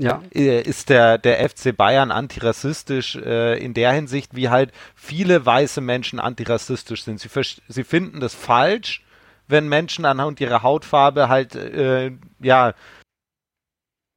ja. 0.00 0.22
Äh, 0.34 0.62
ist 0.62 0.88
der, 0.88 1.18
der 1.18 1.48
FC 1.48 1.76
Bayern 1.76 2.10
antirassistisch 2.10 3.16
äh, 3.16 3.58
in 3.62 3.74
der 3.74 3.92
Hinsicht, 3.92 4.34
wie 4.34 4.48
halt 4.48 4.72
viele 4.94 5.44
weiße 5.44 5.80
Menschen 5.80 6.18
antirassistisch 6.18 7.04
sind. 7.04 7.20
Sie, 7.20 7.28
sie 7.68 7.84
finden 7.84 8.20
das 8.20 8.34
falsch, 8.34 9.04
wenn 9.48 9.68
Menschen 9.68 10.04
anhand 10.04 10.40
ihrer 10.40 10.62
Hautfarbe 10.62 11.28
halt, 11.28 11.54
äh, 11.54 12.12
ja, 12.40 12.74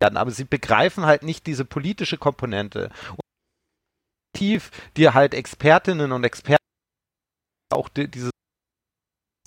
aber 0.02 0.32
sie 0.32 0.46
begreifen 0.46 1.06
halt 1.06 1.24
nicht 1.24 1.46
diese 1.48 1.66
politische 1.66 2.18
Komponente. 2.18 2.90
Und 3.12 3.25
tief 4.36 4.72
dir 4.96 5.14
halt 5.14 5.34
Expertinnen 5.34 6.12
und 6.12 6.24
Experten 6.24 6.64
auch 7.72 7.90
die, 7.90 8.08
dieses 8.08 8.32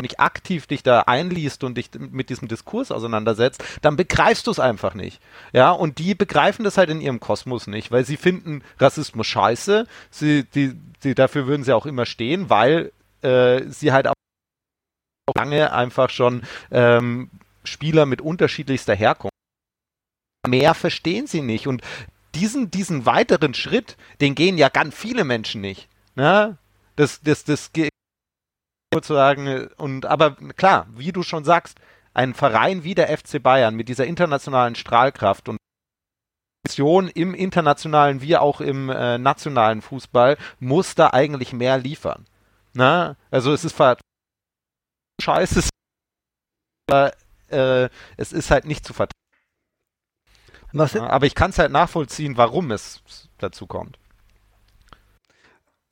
nicht 0.01 0.21
aktiv 0.21 0.67
dich 0.67 0.85
da 0.85 1.01
einliest 1.03 1.65
und 1.65 1.77
dich 1.77 1.91
mit 1.99 2.31
diesem 2.31 2.47
Diskurs 2.47 2.93
auseinandersetzt, 2.93 3.65
dann 3.83 3.97
begreifst 3.97 4.47
du 4.47 4.53
es 4.53 4.61
einfach 4.61 4.95
nicht. 4.95 5.21
Ja, 5.53 5.73
und 5.73 5.99
die 5.99 6.15
begreifen 6.15 6.65
das 6.65 6.79
halt 6.79 6.91
in 6.91 7.01
ihrem 7.01 7.19
Kosmos 7.19 7.67
nicht, 7.67 7.91
weil 7.91 8.05
sie 8.05 8.17
finden 8.17 8.63
Rassismus 8.79 9.27
scheiße. 9.27 9.87
Sie, 10.11 10.45
die, 10.45 10.75
die, 11.03 11.15
dafür 11.17 11.49
würden 11.49 11.65
sie 11.65 11.75
auch 11.75 11.87
immer 11.87 12.07
stehen, 12.07 12.49
weil 12.49 12.93
äh, 13.23 13.63
sie 13.69 13.93
halt 13.93 14.07
auch 14.07 14.15
lange 15.37 15.73
einfach 15.73 16.11
schon 16.11 16.43
ähm, 16.71 17.31
Spieler 17.65 18.07
mit 18.07 18.21
unterschiedlichster 18.21 18.95
Herkunft. 18.95 19.35
Mehr 20.47 20.75
verstehen 20.75 21.27
sie 21.27 21.43
nicht. 21.43 21.67
Und 21.67 21.83
diesen, 22.39 22.71
diesen 22.71 23.05
weiteren 23.05 23.55
Schritt, 23.55 23.97
den 24.21 24.35
gehen 24.35 24.59
ja 24.59 24.69
ganz 24.69 24.95
viele 24.95 25.25
Menschen 25.25 25.61
nicht. 25.61 25.89
Ne? 26.15 26.57
Das, 26.97 27.21
das, 27.21 27.45
das 27.45 27.71
sozusagen, 28.95 29.69
und 29.77 30.07
aber 30.07 30.37
klar, 30.57 30.87
wie 30.95 31.13
du 31.13 31.23
schon 31.23 31.45
sagst, 31.45 31.79
ein 32.15 32.35
Verein 32.35 32.85
wie 32.85 32.95
der 32.95 33.17
FC 33.17 33.43
Bayern 33.43 33.75
mit 33.75 33.89
dieser 33.89 34.07
internationalen 34.07 34.75
Strahlkraft 34.75 35.49
und 35.49 35.59
Mission 36.67 37.09
im 37.09 37.35
internationalen 37.35 38.21
wie 38.21 38.37
auch 38.37 38.61
im 38.61 38.91
äh, 38.91 39.19
nationalen 39.19 39.83
Fußball 39.83 40.37
muss 40.59 40.95
da 40.95 41.11
eigentlich 41.11 41.53
mehr 41.53 41.79
liefern. 41.79 42.25
Na? 42.73 43.09
Ne? 43.09 43.17
Also 43.31 43.53
es 43.53 43.65
ist 43.65 43.77
scheiße, 45.21 45.69
aber 46.89 47.13
äh, 47.51 47.89
es 48.17 48.33
ist 48.33 48.51
halt 48.51 48.65
nicht 48.65 48.85
zu 48.85 48.93
vertrauen. 48.93 49.13
Aber 50.75 51.27
ich 51.27 51.35
kann 51.35 51.51
es 51.51 51.59
halt 51.59 51.73
nachvollziehen, 51.73 52.37
warum 52.37 52.71
es 52.71 53.03
dazu 53.39 53.67
kommt. 53.67 53.99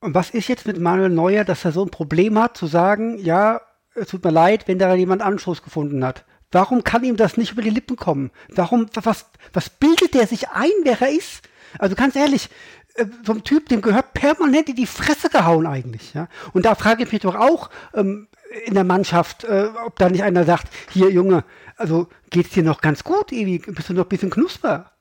Und 0.00 0.14
was 0.14 0.30
ist 0.30 0.48
jetzt 0.48 0.66
mit 0.66 0.78
Manuel 0.78 1.08
Neuer, 1.08 1.44
dass 1.44 1.64
er 1.64 1.72
so 1.72 1.82
ein 1.82 1.90
Problem 1.90 2.38
hat, 2.38 2.56
zu 2.56 2.66
sagen, 2.66 3.18
ja, 3.18 3.60
es 3.94 4.08
tut 4.08 4.24
mir 4.24 4.30
leid, 4.30 4.68
wenn 4.68 4.78
da 4.78 4.94
jemand 4.94 5.22
Anschluss 5.22 5.62
gefunden 5.62 6.04
hat? 6.04 6.24
Warum 6.52 6.84
kann 6.84 7.02
ihm 7.02 7.16
das 7.16 7.36
nicht 7.36 7.52
über 7.52 7.62
die 7.62 7.70
Lippen 7.70 7.96
kommen? 7.96 8.30
Warum, 8.48 8.86
was, 8.94 9.26
was 9.52 9.70
bildet 9.70 10.14
der 10.14 10.26
sich 10.26 10.50
ein, 10.50 10.70
wer 10.84 11.00
er 11.00 11.10
ist? 11.10 11.42
Also 11.78 11.96
ganz 11.96 12.14
ehrlich, 12.14 12.50
äh, 12.94 13.06
so 13.24 13.32
ein 13.32 13.42
Typ, 13.42 13.68
dem 13.68 13.82
gehört 13.82 14.14
permanent 14.14 14.68
in 14.68 14.76
die 14.76 14.86
Fresse 14.86 15.28
gehauen 15.28 15.66
eigentlich. 15.66 16.14
Ja? 16.14 16.28
Und 16.52 16.64
da 16.64 16.74
frage 16.74 17.02
ich 17.02 17.12
mich 17.12 17.22
doch 17.22 17.34
auch 17.34 17.70
ähm, 17.94 18.28
in 18.64 18.74
der 18.74 18.84
Mannschaft, 18.84 19.44
äh, 19.44 19.68
ob 19.84 19.98
da 19.98 20.08
nicht 20.08 20.22
einer 20.22 20.44
sagt, 20.44 20.68
hier 20.90 21.10
Junge, 21.10 21.44
also 21.76 22.08
geht's 22.30 22.50
dir 22.50 22.62
noch 22.62 22.80
ganz 22.80 23.04
gut, 23.04 23.32
Ewi? 23.32 23.58
Bist 23.58 23.88
du 23.88 23.94
noch 23.94 24.04
ein 24.04 24.08
bisschen 24.08 24.30
knusper? 24.30 24.92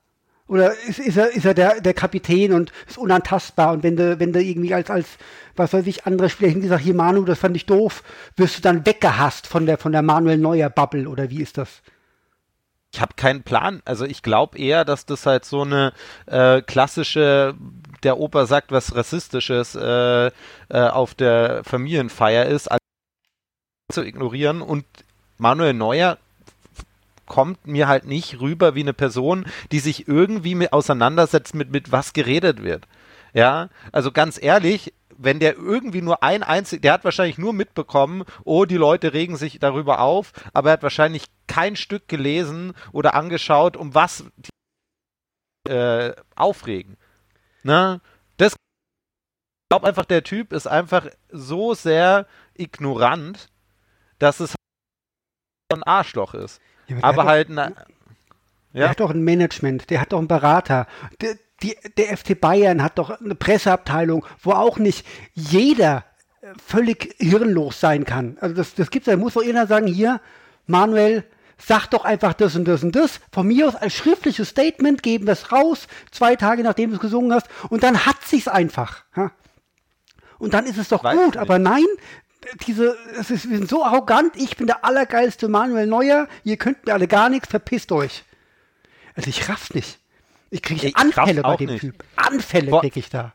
Oder 0.48 0.72
ist, 0.86 1.00
ist 1.00 1.16
er, 1.16 1.30
ist 1.30 1.44
er 1.44 1.54
der, 1.54 1.80
der 1.80 1.94
Kapitän 1.94 2.52
und 2.52 2.72
ist 2.86 2.98
unantastbar? 2.98 3.72
Und 3.72 3.82
wenn 3.82 3.96
du, 3.96 4.20
wenn 4.20 4.32
du 4.32 4.40
irgendwie 4.40 4.74
als, 4.74 4.90
als, 4.90 5.18
was 5.56 5.72
weiß 5.72 5.86
ich, 5.86 6.06
andere 6.06 6.30
Spieler 6.30 6.50
hingesagt, 6.50 6.82
hier 6.82 6.94
Manu, 6.94 7.24
das 7.24 7.40
fand 7.40 7.56
ich 7.56 7.66
doof, 7.66 8.04
wirst 8.36 8.58
du 8.58 8.62
dann 8.62 8.86
weggehasst 8.86 9.48
von 9.48 9.66
der, 9.66 9.76
von 9.78 9.90
der 9.90 10.02
Manuel 10.02 10.38
Neuer 10.38 10.70
Bubble 10.70 11.08
oder 11.08 11.30
wie 11.30 11.42
ist 11.42 11.58
das? 11.58 11.82
Ich 12.92 13.00
habe 13.00 13.14
keinen 13.16 13.42
Plan. 13.42 13.82
Also 13.84 14.04
ich 14.04 14.22
glaube 14.22 14.56
eher, 14.56 14.84
dass 14.84 15.04
das 15.04 15.26
halt 15.26 15.44
so 15.44 15.62
eine 15.62 15.92
äh, 16.26 16.62
klassische, 16.62 17.54
der 18.04 18.18
Opa 18.18 18.46
sagt 18.46 18.70
was 18.70 18.94
Rassistisches 18.94 19.74
äh, 19.74 20.26
äh, 20.26 20.30
auf 20.68 21.14
der 21.14 21.64
Familienfeier 21.64 22.46
ist, 22.46 22.68
als 22.68 22.80
zu 23.92 24.02
ignorieren. 24.04 24.62
Und 24.62 24.84
Manuel 25.38 25.74
Neuer 25.74 26.18
kommt 27.26 27.66
mir 27.66 27.88
halt 27.88 28.06
nicht 28.06 28.40
rüber 28.40 28.74
wie 28.74 28.80
eine 28.80 28.94
Person, 28.94 29.46
die 29.72 29.80
sich 29.80 30.08
irgendwie 30.08 30.54
mit 30.54 30.72
auseinandersetzt 30.72 31.54
mit, 31.54 31.70
mit 31.70 31.92
was 31.92 32.12
geredet 32.12 32.62
wird. 32.62 32.86
Ja, 33.34 33.68
also 33.92 34.12
ganz 34.12 34.42
ehrlich, 34.42 34.94
wenn 35.18 35.40
der 35.40 35.56
irgendwie 35.56 36.02
nur 36.02 36.22
ein 36.22 36.42
einzig, 36.42 36.82
der 36.82 36.92
hat 36.92 37.04
wahrscheinlich 37.04 37.38
nur 37.38 37.52
mitbekommen, 37.52 38.24
oh, 38.44 38.64
die 38.64 38.76
Leute 38.76 39.12
regen 39.12 39.36
sich 39.36 39.58
darüber 39.58 40.00
auf, 40.00 40.32
aber 40.52 40.70
er 40.70 40.72
hat 40.74 40.82
wahrscheinlich 40.82 41.26
kein 41.46 41.76
Stück 41.76 42.08
gelesen 42.08 42.74
oder 42.92 43.14
angeschaut, 43.14 43.76
um 43.76 43.94
was 43.94 44.24
die 44.36 45.70
äh, 45.70 46.14
aufregen. 46.34 46.96
Ne? 47.62 48.00
Das 48.36 48.52
ich 48.52 49.68
glaube 49.70 49.88
einfach, 49.88 50.04
der 50.04 50.22
Typ 50.22 50.52
ist 50.52 50.68
einfach 50.68 51.08
so 51.28 51.74
sehr 51.74 52.26
ignorant, 52.54 53.50
dass 54.18 54.38
es 54.40 54.54
ein 55.72 55.82
Arschloch 55.82 56.34
ist. 56.34 56.60
Ja, 56.88 56.96
aber, 56.98 57.22
aber 57.22 57.24
halt, 57.24 57.48
na, 57.50 57.72
ja. 58.76 58.82
Der 58.82 58.90
hat 58.90 59.00
doch 59.00 59.10
ein 59.10 59.24
Management, 59.24 59.88
der 59.88 60.02
hat 60.02 60.12
doch 60.12 60.18
einen 60.18 60.28
Berater. 60.28 60.86
Der, 61.22 61.36
die, 61.62 61.74
der 61.96 62.14
FC 62.14 62.38
Bayern 62.38 62.82
hat 62.82 62.98
doch 62.98 63.18
eine 63.20 63.34
Presseabteilung, 63.34 64.26
wo 64.42 64.52
auch 64.52 64.78
nicht 64.78 65.06
jeder 65.32 66.04
äh, 66.42 66.48
völlig 66.62 67.14
hirnlos 67.18 67.80
sein 67.80 68.04
kann. 68.04 68.36
Also 68.38 68.54
das, 68.54 68.74
das 68.74 68.90
gibt's 68.90 69.06
ja. 69.06 69.14
Da 69.14 69.18
muss 69.18 69.32
doch 69.32 69.42
einer 69.42 69.66
sagen, 69.66 69.86
hier, 69.86 70.20
Manuel, 70.66 71.24
sag 71.56 71.86
doch 71.86 72.04
einfach 72.04 72.34
das 72.34 72.54
und 72.54 72.66
das 72.66 72.82
und 72.82 72.94
das. 72.94 73.20
Von 73.32 73.46
mir 73.46 73.66
aus 73.66 73.76
als 73.76 73.94
schriftliches 73.94 74.50
Statement 74.50 75.02
geben 75.02 75.26
wir 75.26 75.32
es 75.32 75.52
raus, 75.52 75.88
zwei 76.10 76.36
Tage 76.36 76.62
nachdem 76.62 76.90
du 76.90 76.96
es 76.96 77.00
gesungen 77.00 77.32
hast, 77.32 77.48
und 77.70 77.82
dann 77.82 78.04
hat 78.04 78.22
sich's 78.24 78.46
einfach. 78.46 79.04
Und 80.38 80.52
dann 80.52 80.66
ist 80.66 80.76
es 80.76 80.88
doch 80.88 81.02
Weiß 81.02 81.16
gut. 81.16 81.38
Aber 81.38 81.58
nein, 81.58 81.86
diese, 82.66 82.96
es 83.18 83.30
ist, 83.30 83.48
wir 83.48 83.58
sind 83.58 83.68
so 83.68 83.84
arrogant, 83.84 84.36
ich 84.36 84.56
bin 84.56 84.66
der 84.66 84.84
allergeilste 84.84 85.48
Manuel 85.48 85.86
Neuer, 85.86 86.28
ihr 86.44 86.56
könnt 86.56 86.86
mir 86.86 86.94
alle 86.94 87.08
gar 87.08 87.28
nichts, 87.28 87.48
verpisst 87.48 87.92
euch. 87.92 88.24
Also 89.14 89.30
ich 89.30 89.48
raff's 89.48 89.74
nicht. 89.74 89.98
Ich 90.50 90.62
kriege 90.62 90.94
Anfälle 90.94 91.42
bei 91.42 91.56
dem 91.56 91.70
nicht. 91.70 91.80
Typ. 91.80 92.04
Anfälle 92.16 92.70
kriege 92.80 93.00
ich 93.00 93.10
da. 93.10 93.32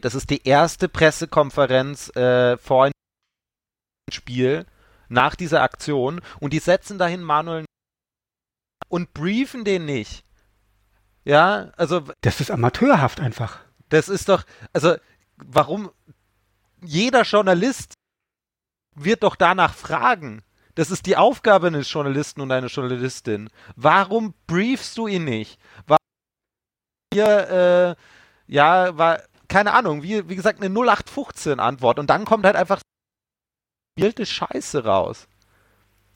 Das 0.00 0.14
ist 0.14 0.30
die 0.30 0.46
erste 0.46 0.88
Pressekonferenz 0.88 2.14
äh, 2.16 2.56
vor 2.56 2.84
einem 2.84 2.92
Spiel 4.10 4.66
nach 5.08 5.34
dieser 5.34 5.62
Aktion 5.62 6.20
und 6.40 6.52
die 6.52 6.58
setzen 6.58 6.98
dahin 6.98 7.22
Manuel 7.22 7.64
und 8.88 9.12
briefen 9.12 9.64
den 9.64 9.84
nicht. 9.84 10.24
Ja, 11.24 11.72
also. 11.76 12.02
Das 12.20 12.40
ist 12.40 12.50
amateurhaft 12.50 13.20
einfach. 13.20 13.60
Das 13.88 14.08
ist 14.08 14.28
doch, 14.28 14.44
also, 14.72 14.96
warum, 15.36 15.90
jeder 16.84 17.22
Journalist 17.22 17.94
wird 18.94 19.22
doch 19.22 19.36
danach 19.36 19.74
fragen. 19.74 20.42
Das 20.74 20.90
ist 20.90 21.06
die 21.06 21.16
Aufgabe 21.16 21.68
eines 21.68 21.90
Journalisten 21.90 22.40
und 22.40 22.50
einer 22.50 22.66
Journalistin. 22.66 23.48
Warum 23.76 24.34
briefst 24.46 24.98
du 24.98 25.06
ihn 25.06 25.24
nicht? 25.24 25.60
Warum 25.86 25.98
hier, 27.12 27.96
äh, 27.96 28.52
ja, 28.52 28.96
war, 28.98 29.22
keine 29.48 29.72
Ahnung, 29.72 30.02
wie, 30.02 30.28
wie 30.28 30.36
gesagt, 30.36 30.60
eine 30.60 30.74
0815-Antwort 30.74 31.98
und 31.98 32.10
dann 32.10 32.24
kommt 32.24 32.44
halt 32.44 32.56
einfach 32.56 32.80
spielte 33.96 34.26
Scheiße 34.26 34.84
raus. 34.84 35.28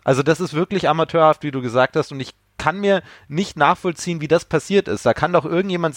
Also 0.03 0.23
das 0.23 0.41
ist 0.41 0.55
wirklich 0.55 0.89
amateurhaft, 0.89 1.45
wie 1.45 1.53
du 1.53 1.61
gesagt 1.63 1.95
hast, 1.95 2.11
und 2.11 2.19
ich 2.19 2.35
kann 2.57 2.81
mir 2.81 3.03
nicht 3.29 3.57
nachvollziehen, 3.57 4.21
wie 4.21 4.29
das 4.29 4.45
passiert 4.45 4.89
ist. 4.89 5.07
Da 5.07 5.15
kann 5.15 5.33
doch 5.33 5.45
irgendjemand 5.45 5.97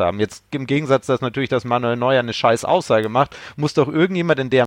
haben. 0.00 0.20
Jetzt 0.20 0.44
im 0.52 0.66
Gegensatz, 0.66 1.06
dass 1.06 1.20
natürlich 1.20 1.48
das 1.48 1.64
Manuel 1.64 1.96
Neuer 1.96 2.20
eine 2.20 2.32
scheiß 2.32 2.64
Aussage 2.64 3.08
macht, 3.08 3.36
muss 3.56 3.74
doch 3.74 3.88
irgendjemand 3.88 4.40
in 4.40 4.50
der 4.50 4.66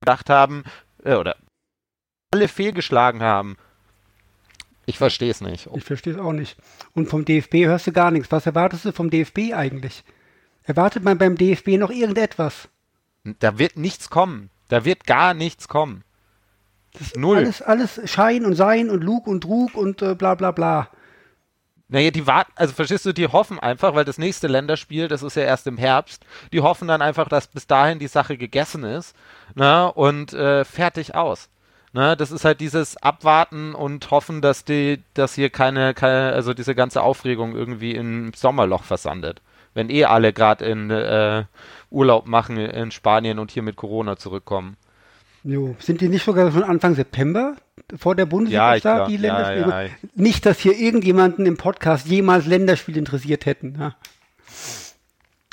gedacht 0.00 0.30
haben, 0.30 0.64
äh, 1.04 1.14
oder 1.14 1.36
alle 2.32 2.48
fehlgeschlagen 2.48 3.22
haben. 3.22 3.56
Ich 4.86 4.98
verstehe 4.98 5.30
es 5.30 5.40
nicht. 5.40 5.68
Ich 5.74 5.84
verstehe 5.84 6.14
es 6.14 6.18
auch 6.18 6.32
nicht. 6.32 6.56
Und 6.94 7.08
vom 7.08 7.24
DFB 7.24 7.66
hörst 7.66 7.86
du 7.86 7.92
gar 7.92 8.10
nichts. 8.10 8.32
Was 8.32 8.46
erwartest 8.46 8.86
du 8.86 8.92
vom 8.92 9.10
DFB 9.10 9.52
eigentlich? 9.52 10.02
Erwartet 10.64 11.04
man 11.04 11.18
beim 11.18 11.36
DFB 11.36 11.78
noch 11.78 11.90
irgendetwas? 11.90 12.68
Da 13.24 13.58
wird 13.58 13.76
nichts 13.76 14.08
kommen. 14.08 14.50
Da 14.68 14.84
wird 14.84 15.06
gar 15.06 15.34
nichts 15.34 15.68
kommen. 15.68 16.04
Das 16.98 17.14
Null. 17.16 17.38
Alles, 17.38 17.60
alles 17.60 18.00
Schein 18.10 18.44
und 18.46 18.54
Sein 18.54 18.88
und 18.88 19.04
Lug 19.04 19.26
und 19.26 19.42
Trug 19.42 19.74
und 19.74 20.00
äh, 20.02 20.14
bla 20.14 20.34
bla 20.34 20.52
bla. 20.52 20.88
Naja, 21.90 22.10
die 22.10 22.26
warten, 22.26 22.52
also 22.54 22.74
verstehst 22.74 23.06
du, 23.06 23.12
die 23.12 23.28
hoffen 23.28 23.58
einfach, 23.58 23.94
weil 23.94 24.04
das 24.04 24.18
nächste 24.18 24.46
Länderspiel, 24.46 25.08
das 25.08 25.22
ist 25.22 25.36
ja 25.36 25.44
erst 25.44 25.66
im 25.66 25.78
Herbst, 25.78 26.22
die 26.52 26.60
hoffen 26.60 26.86
dann 26.86 27.00
einfach, 27.00 27.28
dass 27.28 27.46
bis 27.46 27.66
dahin 27.66 27.98
die 27.98 28.08
Sache 28.08 28.36
gegessen 28.36 28.84
ist 28.84 29.16
ne, 29.54 29.90
und 29.92 30.34
äh, 30.34 30.66
fertig 30.66 31.14
aus. 31.14 31.48
Ne, 31.94 32.14
das 32.14 32.30
ist 32.30 32.44
halt 32.44 32.60
dieses 32.60 32.98
Abwarten 32.98 33.74
und 33.74 34.10
hoffen, 34.10 34.42
dass 34.42 34.64
die, 34.64 35.02
dass 35.14 35.34
hier 35.34 35.48
keine, 35.48 35.94
keine, 35.94 36.32
also 36.32 36.52
diese 36.52 36.74
ganze 36.74 37.02
Aufregung 37.02 37.56
irgendwie 37.56 37.92
im 37.92 38.32
Sommerloch 38.34 38.84
versandet. 38.84 39.40
Wenn 39.72 39.88
eh 39.88 40.04
alle 40.04 40.34
gerade 40.34 40.66
in 40.66 40.90
äh, 40.90 41.44
Urlaub 41.90 42.26
machen 42.26 42.58
in 42.58 42.90
Spanien 42.90 43.38
und 43.38 43.50
hier 43.50 43.62
mit 43.62 43.76
Corona 43.76 44.16
zurückkommen. 44.16 44.76
Jo. 45.44 45.76
Sind 45.78 46.00
die 46.00 46.08
nicht 46.08 46.24
sogar 46.24 46.50
schon 46.52 46.64
Anfang 46.64 46.94
September 46.94 47.56
vor 47.96 48.14
der 48.14 48.26
Bundesliga 48.26 48.76
ja, 48.76 49.06
die 49.06 49.16
Länderspiele? 49.16 49.68
Ja, 49.68 49.82
ja, 49.82 49.90
nicht, 50.14 50.44
dass 50.46 50.58
hier 50.58 50.76
irgendjemanden 50.76 51.46
im 51.46 51.56
Podcast 51.56 52.06
jemals 52.06 52.46
Länderspiele 52.46 52.98
interessiert 52.98 53.46
hätten. 53.46 53.94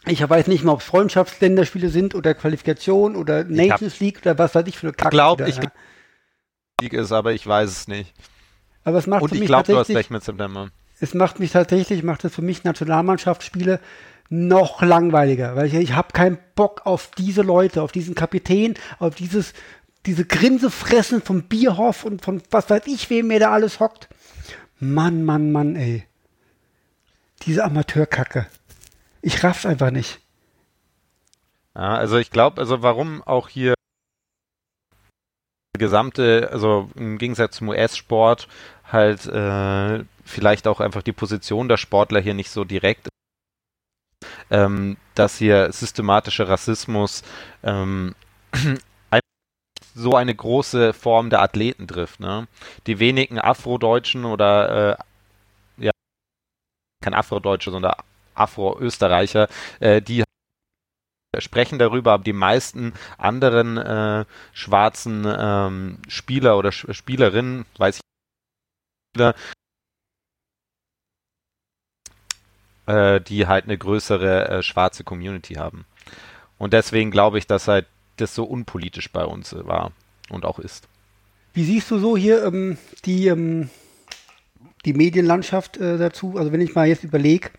Ich 0.08 0.28
weiß 0.28 0.48
nicht 0.48 0.64
mal, 0.64 0.74
ob 0.74 0.82
es 0.82 0.86
Freundschaftsländerspiele 0.86 1.90
sind 1.90 2.14
oder 2.14 2.34
Qualifikation 2.34 3.16
oder 3.16 3.44
Nations 3.44 4.00
League 4.00 4.20
oder 4.22 4.38
was 4.38 4.54
weiß 4.54 4.68
ich 4.68 4.78
für 4.78 4.88
eine 4.88 4.94
Kacke. 4.94 5.12
Glaub, 5.12 5.42
ich 5.42 5.60
glaube, 5.60 5.74
League 6.82 6.94
ist, 6.94 7.12
aber 7.12 7.34
ich 7.34 7.46
weiß 7.46 7.70
es 7.70 7.88
nicht. 7.88 8.14
Aber 8.84 8.98
es 9.00 9.08
macht 9.08 9.24
Und 9.24 9.34
ich 9.34 9.46
glaube, 9.46 9.72
du 9.72 9.78
hast 9.78 9.90
recht 9.90 10.12
mit 10.12 10.24
September. 10.24 10.70
Es 11.00 11.14
macht 11.14 11.40
mich 11.40 11.52
tatsächlich, 11.52 12.04
macht 12.04 12.24
es 12.24 12.34
für 12.34 12.42
mich 12.42 12.64
Nationalmannschaftsspiele 12.64 13.80
noch 14.30 14.82
langweiliger, 14.82 15.56
weil 15.56 15.68
ich, 15.68 15.74
ich 15.76 15.94
habe 15.94 16.14
keinen 16.14 16.38
Bock 16.56 16.86
auf 16.86 17.12
diese 17.18 17.42
Leute, 17.42 17.82
auf 17.82 17.92
diesen 17.92 18.16
Kapitän, 18.16 18.76
auf 19.00 19.16
dieses 19.16 19.54
diese 20.06 20.26
Grinsefressen 20.26 21.22
vom 21.22 21.44
Bierhoff 21.44 22.04
und 22.06 22.24
von 22.24 22.42
was 22.52 22.70
weiß 22.70 22.84
ich, 22.88 23.10
wem 23.10 23.28
mir 23.28 23.40
da 23.40 23.52
alles 23.52 23.80
hockt. 23.80 24.08
Mann, 24.80 25.24
Mann, 25.24 25.52
Mann, 25.52 25.76
ey. 25.76 26.06
Diese 27.44 27.64
Amateurkacke. 27.64 28.48
Ich 29.22 29.44
raff's 29.44 29.66
einfach 29.66 29.92
nicht. 29.92 30.20
Ja, 31.76 31.96
also 31.96 32.18
ich 32.18 32.32
glaube, 32.32 32.62
also 32.62 32.82
warum 32.82 33.24
auch 33.24 33.50
hier 33.50 33.74
gesamte, 35.78 36.50
also 36.52 36.90
im 36.96 37.18
Gegensatz 37.18 37.58
zum 37.58 37.70
US-Sport 37.70 38.48
halt 38.86 39.26
äh, 39.26 40.06
vielleicht 40.24 40.68
auch 40.68 40.80
einfach 40.80 41.02
die 41.02 41.12
Position 41.12 41.68
der 41.68 41.78
Sportler 41.78 42.22
hier 42.22 42.34
nicht 42.34 42.50
so 42.50 42.64
direkt 42.64 43.10
ähm, 44.50 44.98
dass 45.16 45.38
hier 45.38 45.72
systematischer 45.72 46.48
Rassismus 46.48 47.24
ähm, 47.64 48.16
so 49.96 50.12
eine 50.12 50.36
große 50.36 50.94
Form 50.94 51.30
der 51.30 51.42
Athleten 51.42 51.88
trifft. 51.88 52.20
Ne? 52.20 52.48
Die 52.86 53.00
wenigen 53.00 53.40
Afrodeutschen 53.40 54.26
oder 54.26 54.98
äh, 55.80 55.84
ja, 55.86 55.92
kein 57.02 57.14
Afrodeutsche, 57.14 57.72
sondern 57.72 57.94
Afro-Österreicher, 58.36 59.48
äh, 59.80 60.02
die 60.02 60.24
sprechen 61.40 61.80
darüber, 61.80 62.14
aber 62.14 62.24
die 62.24 62.34
meisten 62.34 62.94
anderen 63.18 63.78
äh, 63.78 64.26
schwarzen 64.54 65.26
ähm, 65.26 66.00
Spieler 66.08 66.58
oder 66.58 66.72
Sch 66.72 66.88
Spielerinnen, 66.92 67.66
weiß 67.78 67.98
ich, 67.98 68.02
äh, 72.88 73.22
die 73.22 73.48
halt 73.48 73.66
eine 73.66 73.78
größere 73.78 74.50
äh, 74.50 74.64
schwarze 74.64 75.04
Community 75.04 75.56
haben. 75.56 75.86
Und 76.58 76.74
deswegen 76.74 77.12
glaube 77.12 77.38
ich, 77.38 77.48
dass 77.48 77.68
halt 77.68 77.88
das 78.18 78.34
so 78.36 78.46
unpolitisch 78.46 79.12
bei 79.12 79.26
uns 79.26 79.54
äh, 79.54 79.66
war 79.66 79.92
und 80.30 80.46
auch 80.46 80.60
ist. 80.60 80.88
Wie 81.54 81.64
siehst 81.64 81.90
du 81.92 82.00
so 82.00 82.18
hier 82.18 82.44
ähm, 82.44 82.78
die, 83.06 83.28
ähm, 83.28 83.70
die 84.86 84.94
Medienlandschaft 84.94 85.78
äh, 85.78 85.98
dazu? 85.98 86.36
Also 86.38 86.52
wenn 86.52 86.62
ich 86.62 86.76
mal 86.76 86.88
jetzt 86.88 87.04
überlege, 87.04 87.50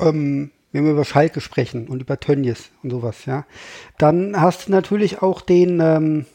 ähm, 0.00 0.50
wenn 0.72 0.84
wir 0.84 0.92
über 0.92 1.04
Schalke 1.04 1.40
sprechen 1.40 1.88
und 1.88 2.00
über 2.00 2.20
Tönnies 2.20 2.70
und 2.82 2.90
sowas, 2.90 3.24
ja, 3.24 3.46
dann 3.96 4.40
hast 4.40 4.68
du 4.68 4.72
natürlich 4.72 5.22
auch 5.22 5.40
den, 5.40 5.80
ähm, 5.80 6.26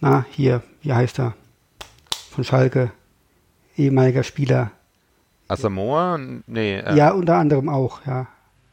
na 0.00 0.24
hier, 0.30 0.62
wie 0.82 0.92
heißt 0.92 1.18
er, 1.18 1.34
von 2.30 2.44
Schalke, 2.44 2.92
ehemaliger 3.76 4.22
Spieler, 4.22 4.70
Asamoah? 5.48 6.18
Nee. 6.46 6.78
Äh, 6.78 6.96
ja, 6.96 7.10
unter 7.12 7.36
anderem 7.36 7.68
auch, 7.68 8.00
ja. 8.06 8.26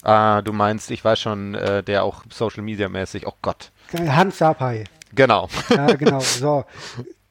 Ah, 0.03 0.41
du 0.41 0.51
meinst, 0.51 0.89
ich 0.91 1.03
weiß 1.05 1.19
schon, 1.19 1.53
äh, 1.53 1.83
der 1.83 2.03
auch 2.03 2.23
Social 2.31 2.63
Media 2.63 2.89
mäßig, 2.89 3.27
oh 3.27 3.33
Gott. 3.41 3.71
Hans 3.93 4.39
Sapai. 4.39 4.85
Genau. 5.13 5.47
Ja, 5.69 5.87
genau, 5.93 6.19
so. 6.21 6.65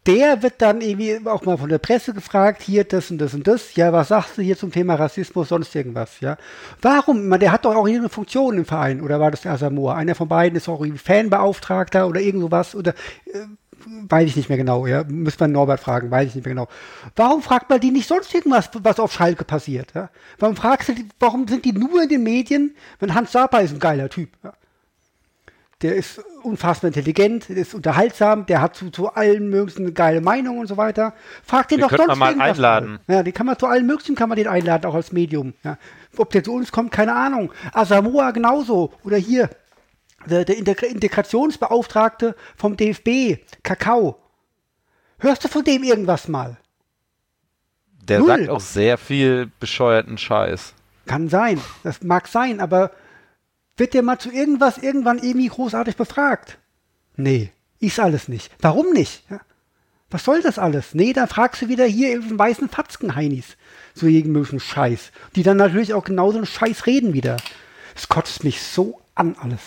Der 0.06 0.42
wird 0.42 0.62
dann 0.62 0.80
irgendwie 0.80 1.20
auch 1.26 1.44
mal 1.44 1.58
von 1.58 1.68
der 1.68 1.78
Presse 1.78 2.14
gefragt, 2.14 2.62
hier 2.62 2.84
das 2.84 3.10
und 3.10 3.18
das 3.18 3.34
und 3.34 3.46
das. 3.46 3.74
Ja, 3.74 3.92
was 3.92 4.08
sagst 4.08 4.38
du 4.38 4.42
hier 4.42 4.56
zum 4.56 4.72
Thema 4.72 4.94
Rassismus, 4.94 5.48
sonst 5.48 5.74
irgendwas, 5.74 6.20
ja? 6.20 6.36
Warum? 6.80 7.28
Man, 7.28 7.38
der 7.38 7.52
hat 7.52 7.64
doch 7.64 7.74
auch 7.74 7.86
hier 7.86 7.98
eine 7.98 8.08
Funktion 8.08 8.56
im 8.56 8.64
Verein, 8.64 9.02
oder 9.02 9.20
war 9.20 9.30
das 9.30 9.42
der 9.42 9.52
Asamoah? 9.52 9.96
Einer 9.96 10.14
von 10.14 10.28
beiden 10.28 10.56
ist 10.56 10.68
auch 10.68 10.80
irgendwie 10.80 10.98
Fanbeauftragter 10.98 12.08
oder 12.08 12.20
irgend 12.20 12.42
sowas, 12.42 12.74
oder 12.74 12.92
äh, 13.26 13.46
weiß 13.86 14.28
ich 14.28 14.36
nicht 14.36 14.48
mehr 14.48 14.58
genau, 14.58 14.86
ja, 14.86 15.04
müsste 15.04 15.44
man 15.44 15.52
Norbert 15.52 15.80
fragen, 15.80 16.10
weiß 16.10 16.28
ich 16.28 16.34
nicht 16.34 16.44
mehr 16.44 16.54
genau. 16.54 16.68
Warum 17.16 17.42
fragt 17.42 17.70
man 17.70 17.80
die 17.80 17.90
nicht 17.90 18.08
sonst 18.08 18.34
irgendwas, 18.34 18.70
was 18.82 19.00
auf 19.00 19.12
Schalke 19.12 19.44
passiert? 19.44 19.92
Ja? 19.94 20.10
Warum 20.38 20.56
fragst 20.56 20.88
du, 20.88 20.94
die, 20.94 21.06
warum 21.18 21.46
sind 21.48 21.64
die 21.64 21.72
nur 21.72 22.02
in 22.02 22.08
den 22.08 22.22
Medien, 22.22 22.74
wenn 22.98 23.14
Hans 23.14 23.32
Sapa 23.32 23.58
ist 23.60 23.72
ein 23.72 23.80
geiler 23.80 24.08
Typ? 24.08 24.30
Ja? 24.42 24.52
Der 25.82 25.96
ist 25.96 26.22
unfassbar 26.42 26.88
intelligent, 26.88 27.48
der 27.48 27.56
ist 27.56 27.74
unterhaltsam, 27.74 28.44
der 28.44 28.60
hat 28.60 28.76
zu, 28.76 28.90
zu 28.90 29.14
allen 29.14 29.48
möglichen 29.48 29.84
eine 29.84 29.92
geile 29.92 30.20
Meinung 30.20 30.58
und 30.58 30.66
so 30.66 30.76
weiter. 30.76 31.14
Frag 31.42 31.68
den, 31.68 31.78
den 31.78 31.88
doch 31.88 31.96
sonst 31.96 32.08
man 32.08 32.18
mal 32.18 32.40
einladen. 32.40 32.98
Mal. 33.06 33.16
Ja, 33.16 33.22
den 33.22 33.32
kann 33.32 33.46
man 33.46 33.58
zu 33.58 33.66
allen 33.66 33.86
möglichen 33.86 34.14
kann 34.14 34.28
man 34.28 34.36
den 34.36 34.46
einladen, 34.46 34.84
auch 34.84 34.94
als 34.94 35.10
Medium. 35.10 35.54
Ja. 35.64 35.78
Ob 36.18 36.30
der 36.30 36.44
zu 36.44 36.52
uns 36.52 36.70
kommt, 36.70 36.92
keine 36.92 37.14
Ahnung. 37.14 37.50
Asamoah 37.72 38.32
genauso. 38.32 38.92
Oder 39.04 39.16
hier, 39.16 39.48
der, 40.26 40.44
der 40.44 40.82
Integrationsbeauftragte 40.84 42.34
vom 42.56 42.76
DFB, 42.76 43.38
Kakao. 43.62 44.18
Hörst 45.18 45.44
du 45.44 45.48
von 45.48 45.64
dem 45.64 45.82
irgendwas 45.82 46.28
mal? 46.28 46.58
Der 48.02 48.20
Null. 48.20 48.28
sagt 48.28 48.48
auch 48.48 48.60
sehr 48.60 48.98
viel 48.98 49.50
bescheuerten 49.60 50.18
Scheiß. 50.18 50.74
Kann 51.06 51.28
sein, 51.28 51.60
das 51.82 52.02
mag 52.02 52.28
sein, 52.28 52.60
aber 52.60 52.90
wird 53.76 53.94
der 53.94 54.02
mal 54.02 54.18
zu 54.18 54.30
irgendwas 54.30 54.78
irgendwann 54.78 55.18
irgendwie 55.18 55.48
großartig 55.48 55.96
befragt? 55.96 56.58
Nee, 57.16 57.52
ist 57.78 58.00
alles 58.00 58.28
nicht. 58.28 58.50
Warum 58.60 58.92
nicht? 58.92 59.24
Ja? 59.30 59.40
Was 60.10 60.24
soll 60.24 60.42
das 60.42 60.58
alles? 60.58 60.94
Nee, 60.94 61.12
dann 61.12 61.28
fragst 61.28 61.62
du 61.62 61.68
wieder 61.68 61.84
hier 61.84 62.08
irgendeinen 62.08 62.38
weißen 62.38 62.68
Fatzken-Heinis 62.68 63.56
zu 63.94 64.06
irgendwelchen 64.06 64.60
Scheiß, 64.60 65.12
die 65.36 65.42
dann 65.42 65.56
natürlich 65.56 65.94
auch 65.94 66.04
genauso 66.04 66.38
einen 66.38 66.46
Scheiß 66.46 66.86
reden 66.86 67.12
wieder. 67.12 67.36
Es 67.94 68.08
kotzt 68.08 68.44
mich 68.44 68.62
so 68.62 69.00
an 69.14 69.36
alles. 69.40 69.60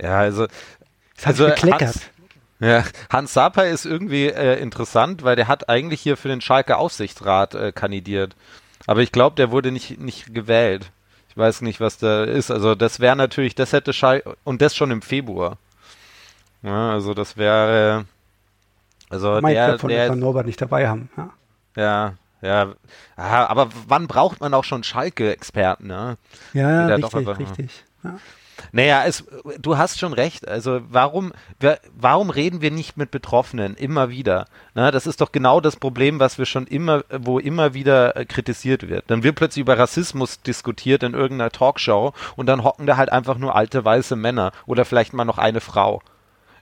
Ja, 0.00 0.18
also. 0.18 0.46
Das 1.16 1.26
hat 1.26 1.32
also 1.32 1.46
gekleckert. 1.46 1.80
Hans, 1.82 2.10
ja, 2.60 2.84
Hans 3.10 3.32
Saper 3.32 3.66
ist 3.66 3.84
irgendwie 3.84 4.26
äh, 4.26 4.60
interessant, 4.60 5.22
weil 5.22 5.36
der 5.36 5.48
hat 5.48 5.68
eigentlich 5.68 6.00
hier 6.00 6.16
für 6.16 6.28
den 6.28 6.40
Schalke 6.40 6.76
Aufsichtsrat 6.76 7.54
äh, 7.54 7.72
kandidiert. 7.72 8.36
Aber 8.86 9.00
ich 9.00 9.12
glaube, 9.12 9.36
der 9.36 9.50
wurde 9.50 9.70
nicht, 9.70 9.98
nicht 10.00 10.34
gewählt. 10.34 10.90
Ich 11.28 11.36
weiß 11.36 11.60
nicht, 11.62 11.80
was 11.80 11.98
da 11.98 12.24
ist. 12.24 12.50
Also 12.50 12.74
das 12.74 13.00
wäre 13.00 13.16
natürlich, 13.16 13.54
das 13.54 13.72
hätte 13.72 13.92
Schalke, 13.92 14.36
und 14.44 14.62
das 14.62 14.74
schon 14.74 14.90
im 14.90 15.02
Februar. 15.02 15.58
Ja, 16.62 16.90
also 16.90 17.14
das 17.14 17.36
wäre, 17.36 18.04
also 19.08 19.40
Mike 19.40 19.54
der, 19.54 19.76
der, 19.78 20.16
Norbert 20.16 20.46
nicht 20.46 20.60
dabei 20.60 20.88
haben. 20.88 21.08
Ja, 21.76 22.14
ja, 22.42 22.74
ja. 23.16 23.48
aber 23.48 23.68
wann 23.86 24.06
braucht 24.06 24.40
man 24.40 24.52
auch 24.54 24.64
schon 24.64 24.82
Schalke-Experten? 24.82 25.86
Ne? 25.86 26.16
Ja, 26.52 26.86
richtig, 26.86 27.38
richtig. 27.38 27.84
Ja. 28.02 28.18
Naja, 28.72 29.04
es, 29.06 29.24
du 29.58 29.78
hast 29.78 29.98
schon 29.98 30.12
recht. 30.12 30.48
Also 30.48 30.80
warum, 30.88 31.32
warum 31.94 32.30
reden 32.30 32.60
wir 32.60 32.70
nicht 32.70 32.96
mit 32.96 33.10
Betroffenen 33.10 33.74
immer 33.74 34.10
wieder? 34.10 34.46
Na, 34.74 34.90
das 34.90 35.06
ist 35.06 35.20
doch 35.20 35.32
genau 35.32 35.60
das 35.60 35.76
Problem, 35.76 36.20
was 36.20 36.38
wir 36.38 36.46
schon 36.46 36.66
immer, 36.66 37.04
wo 37.10 37.38
immer 37.38 37.74
wieder 37.74 38.16
äh, 38.16 38.24
kritisiert 38.24 38.88
wird. 38.88 39.04
Dann 39.08 39.22
wird 39.22 39.36
plötzlich 39.36 39.62
über 39.62 39.78
Rassismus 39.78 40.42
diskutiert 40.42 41.02
in 41.02 41.14
irgendeiner 41.14 41.50
Talkshow 41.50 42.12
und 42.36 42.46
dann 42.46 42.64
hocken 42.64 42.86
da 42.86 42.96
halt 42.96 43.12
einfach 43.12 43.38
nur 43.38 43.54
alte 43.54 43.84
weiße 43.84 44.16
Männer 44.16 44.52
oder 44.66 44.84
vielleicht 44.84 45.12
mal 45.12 45.24
noch 45.24 45.38
eine 45.38 45.60
Frau 45.60 46.02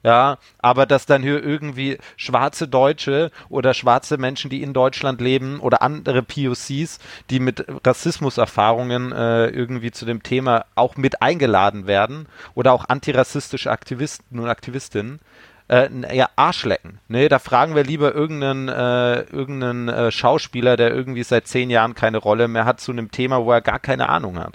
ja, 0.09 0.39
aber 0.59 0.87
dass 0.87 1.05
dann 1.05 1.23
hier 1.23 1.45
irgendwie 1.45 1.99
schwarze 2.17 2.67
Deutsche 2.67 3.31
oder 3.51 3.75
schwarze 3.75 4.17
Menschen, 4.17 4.49
die 4.49 4.63
in 4.63 4.73
Deutschland 4.73 5.21
leben 5.21 5.61
oder 5.61 5.83
andere 5.83 6.23
POCs, 6.23 6.99
die 7.29 7.41
mit 7.41 7.67
Rassismuserfahrungen 7.85 9.13
äh, 9.13 9.49
irgendwie 9.49 9.91
zu 9.91 10.07
dem 10.07 10.23
Thema 10.23 10.65
auch 10.77 10.97
mit 10.97 11.21
eingeladen 11.21 11.87
werden 11.87 12.27
oder 12.55 12.73
auch 12.73 12.89
antirassistische 12.89 13.71
Aktivisten 13.71 14.39
und 14.39 14.49
Aktivistinnen, 14.49 15.21
äh, 15.69 15.91
ja, 16.17 16.31
Arschlecken. 16.37 17.01
Ne, 17.09 17.29
da 17.29 17.39
fragen 17.39 17.75
wir 17.75 17.85
lieber 17.85 18.15
irgendeinen, 18.15 18.69
äh, 18.71 19.21
irgendeinen 19.25 19.91
äh, 19.91 20.11
Schauspieler, 20.11 20.79
der 20.79 20.91
irgendwie 20.91 21.23
seit 21.23 21.47
zehn 21.47 21.69
Jahren 21.69 21.95
keine 21.95 22.17
Rolle 22.17 22.49
mehr 22.49 22.65
hat 22.65 22.81
zu 22.81 22.93
einem 22.93 23.11
Thema, 23.11 23.45
wo 23.45 23.53
er 23.53 23.61
gar 23.61 23.79
keine 23.79 24.09
Ahnung 24.09 24.39
hat. 24.39 24.55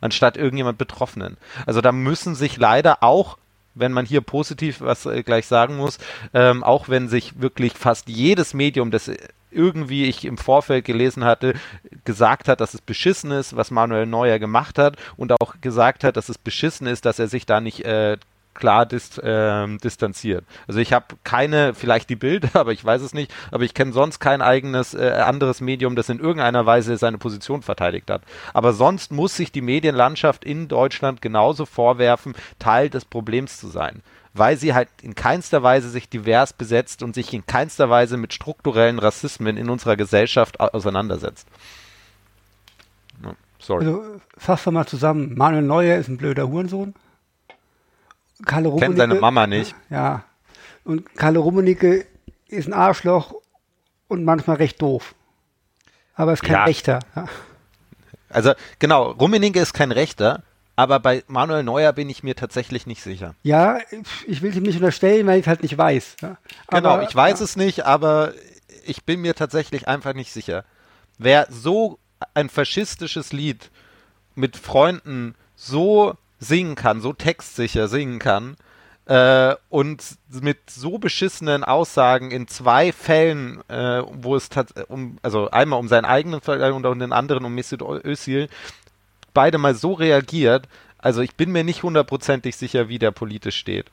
Anstatt 0.00 0.38
irgendjemand 0.38 0.78
Betroffenen. 0.78 1.36
Also 1.66 1.82
da 1.82 1.92
müssen 1.92 2.34
sich 2.34 2.56
leider 2.56 3.02
auch 3.02 3.36
wenn 3.74 3.92
man 3.92 4.06
hier 4.06 4.20
positiv 4.20 4.80
was 4.80 5.06
äh, 5.06 5.22
gleich 5.22 5.46
sagen 5.46 5.76
muss, 5.76 5.98
ähm, 6.34 6.64
auch 6.64 6.88
wenn 6.88 7.08
sich 7.08 7.40
wirklich 7.40 7.74
fast 7.74 8.08
jedes 8.08 8.54
Medium, 8.54 8.90
das 8.90 9.10
irgendwie 9.50 10.04
ich 10.04 10.24
im 10.24 10.36
Vorfeld 10.36 10.84
gelesen 10.84 11.24
hatte, 11.24 11.54
gesagt 12.04 12.48
hat, 12.48 12.60
dass 12.60 12.74
es 12.74 12.80
beschissen 12.80 13.30
ist, 13.30 13.56
was 13.56 13.70
Manuel 13.70 14.06
Neuer 14.06 14.38
gemacht 14.38 14.78
hat 14.78 14.96
und 15.16 15.32
auch 15.32 15.54
gesagt 15.60 16.04
hat, 16.04 16.16
dass 16.16 16.28
es 16.28 16.38
beschissen 16.38 16.86
ist, 16.86 17.04
dass 17.04 17.18
er 17.18 17.28
sich 17.28 17.46
da 17.46 17.60
nicht 17.60 17.84
äh, 17.84 18.18
klar 18.58 18.84
dist, 18.84 19.18
äh, 19.18 19.66
distanziert. 19.78 20.44
Also 20.66 20.80
ich 20.80 20.92
habe 20.92 21.06
keine, 21.24 21.72
vielleicht 21.72 22.10
die 22.10 22.16
Bilder, 22.16 22.50
aber 22.54 22.72
ich 22.72 22.84
weiß 22.84 23.00
es 23.02 23.14
nicht, 23.14 23.32
aber 23.50 23.64
ich 23.64 23.72
kenne 23.72 23.92
sonst 23.92 24.18
kein 24.18 24.42
eigenes 24.42 24.94
äh, 24.94 25.10
anderes 25.10 25.60
Medium, 25.60 25.96
das 25.96 26.08
in 26.08 26.18
irgendeiner 26.18 26.66
Weise 26.66 26.96
seine 26.96 27.18
Position 27.18 27.62
verteidigt 27.62 28.10
hat. 28.10 28.22
Aber 28.52 28.72
sonst 28.72 29.12
muss 29.12 29.36
sich 29.36 29.52
die 29.52 29.62
Medienlandschaft 29.62 30.44
in 30.44 30.68
Deutschland 30.68 31.22
genauso 31.22 31.64
vorwerfen, 31.64 32.34
Teil 32.58 32.90
des 32.90 33.04
Problems 33.04 33.58
zu 33.58 33.68
sein 33.68 34.02
weil 34.34 34.56
sie 34.56 34.72
halt 34.72 34.88
in 35.02 35.16
keinster 35.16 35.64
Weise 35.64 35.88
sich 35.88 36.08
divers 36.08 36.52
besetzt 36.52 37.02
und 37.02 37.12
sich 37.12 37.34
in 37.34 37.44
keinster 37.46 37.90
Weise 37.90 38.16
mit 38.16 38.32
strukturellen 38.32 39.00
Rassismen 39.00 39.56
in 39.56 39.68
unserer 39.68 39.96
Gesellschaft 39.96 40.60
auseinandersetzt. 40.60 41.48
Sorry. 43.58 43.84
Also 43.84 44.02
fassen 44.36 44.66
wir 44.66 44.72
mal 44.72 44.86
zusammen. 44.86 45.34
Manuel 45.36 45.62
Neuer 45.62 45.98
ist 45.98 46.08
ein 46.08 46.16
blöder 46.16 46.48
Hurensohn. 46.48 46.94
Rummenigge. 48.68 48.86
Kennt 48.86 48.98
seine 48.98 49.14
Mama 49.14 49.46
nicht. 49.46 49.74
Ja. 49.90 50.24
Und 50.84 51.14
Kalle 51.16 51.38
Rummenigge 51.38 52.06
ist 52.48 52.66
ein 52.66 52.72
Arschloch 52.72 53.34
und 54.08 54.24
manchmal 54.24 54.56
recht 54.56 54.80
doof. 54.80 55.14
Aber 56.14 56.32
ist 56.32 56.42
kein 56.42 56.54
ja. 56.54 56.64
Rechter. 56.64 57.00
Ja. 57.14 57.26
Also 58.30 58.52
genau, 58.78 59.10
Rummenigge 59.12 59.60
ist 59.60 59.72
kein 59.72 59.92
Rechter, 59.92 60.42
aber 60.76 61.00
bei 61.00 61.24
Manuel 61.28 61.62
Neuer 61.62 61.92
bin 61.92 62.10
ich 62.10 62.22
mir 62.22 62.36
tatsächlich 62.36 62.86
nicht 62.86 63.02
sicher. 63.02 63.34
Ja, 63.42 63.78
ich 64.26 64.42
will 64.42 64.50
es 64.50 64.56
ihm 64.56 64.62
nicht 64.62 64.76
unterstellen, 64.76 65.26
weil 65.26 65.38
ich 65.38 65.44
es 65.44 65.48
halt 65.48 65.62
nicht 65.62 65.76
weiß. 65.76 66.16
Ja. 66.20 66.36
genau, 66.70 67.00
ich 67.00 67.14
weiß 67.14 67.40
es 67.40 67.56
nicht, 67.56 67.84
aber 67.86 68.32
ich 68.84 69.04
bin 69.04 69.20
mir 69.20 69.34
tatsächlich 69.34 69.88
einfach 69.88 70.14
nicht 70.14 70.32
sicher. 70.32 70.64
Wer 71.18 71.46
so 71.50 71.98
ein 72.34 72.48
faschistisches 72.48 73.32
Lied 73.32 73.70
mit 74.34 74.56
Freunden 74.56 75.34
so 75.56 76.14
singen 76.38 76.74
kann, 76.74 77.00
so 77.00 77.12
textsicher 77.12 77.88
singen 77.88 78.18
kann 78.18 78.56
äh, 79.08 79.56
und 79.70 80.04
mit 80.30 80.70
so 80.70 80.98
beschissenen 80.98 81.64
Aussagen 81.64 82.30
in 82.30 82.46
zwei 82.46 82.92
Fällen, 82.92 83.62
äh, 83.68 84.02
wo 84.06 84.36
es 84.36 84.50
um, 84.88 85.18
also 85.22 85.50
einmal 85.50 85.80
um 85.80 85.88
seinen 85.88 86.04
eigenen 86.04 86.40
Fall 86.40 86.72
und 86.72 86.82
den 86.82 87.12
anderen 87.12 87.44
um 87.44 87.54
Mesut 87.54 87.82
Özil, 87.82 88.48
beide 89.32 89.58
mal 89.58 89.74
so 89.74 89.94
reagiert. 89.94 90.68
Also 90.98 91.22
ich 91.22 91.36
bin 91.36 91.52
mir 91.52 91.64
nicht 91.64 91.82
hundertprozentig 91.82 92.56
sicher, 92.56 92.88
wie 92.88 92.98
der 92.98 93.10
politisch 93.10 93.56
steht. 93.56 93.86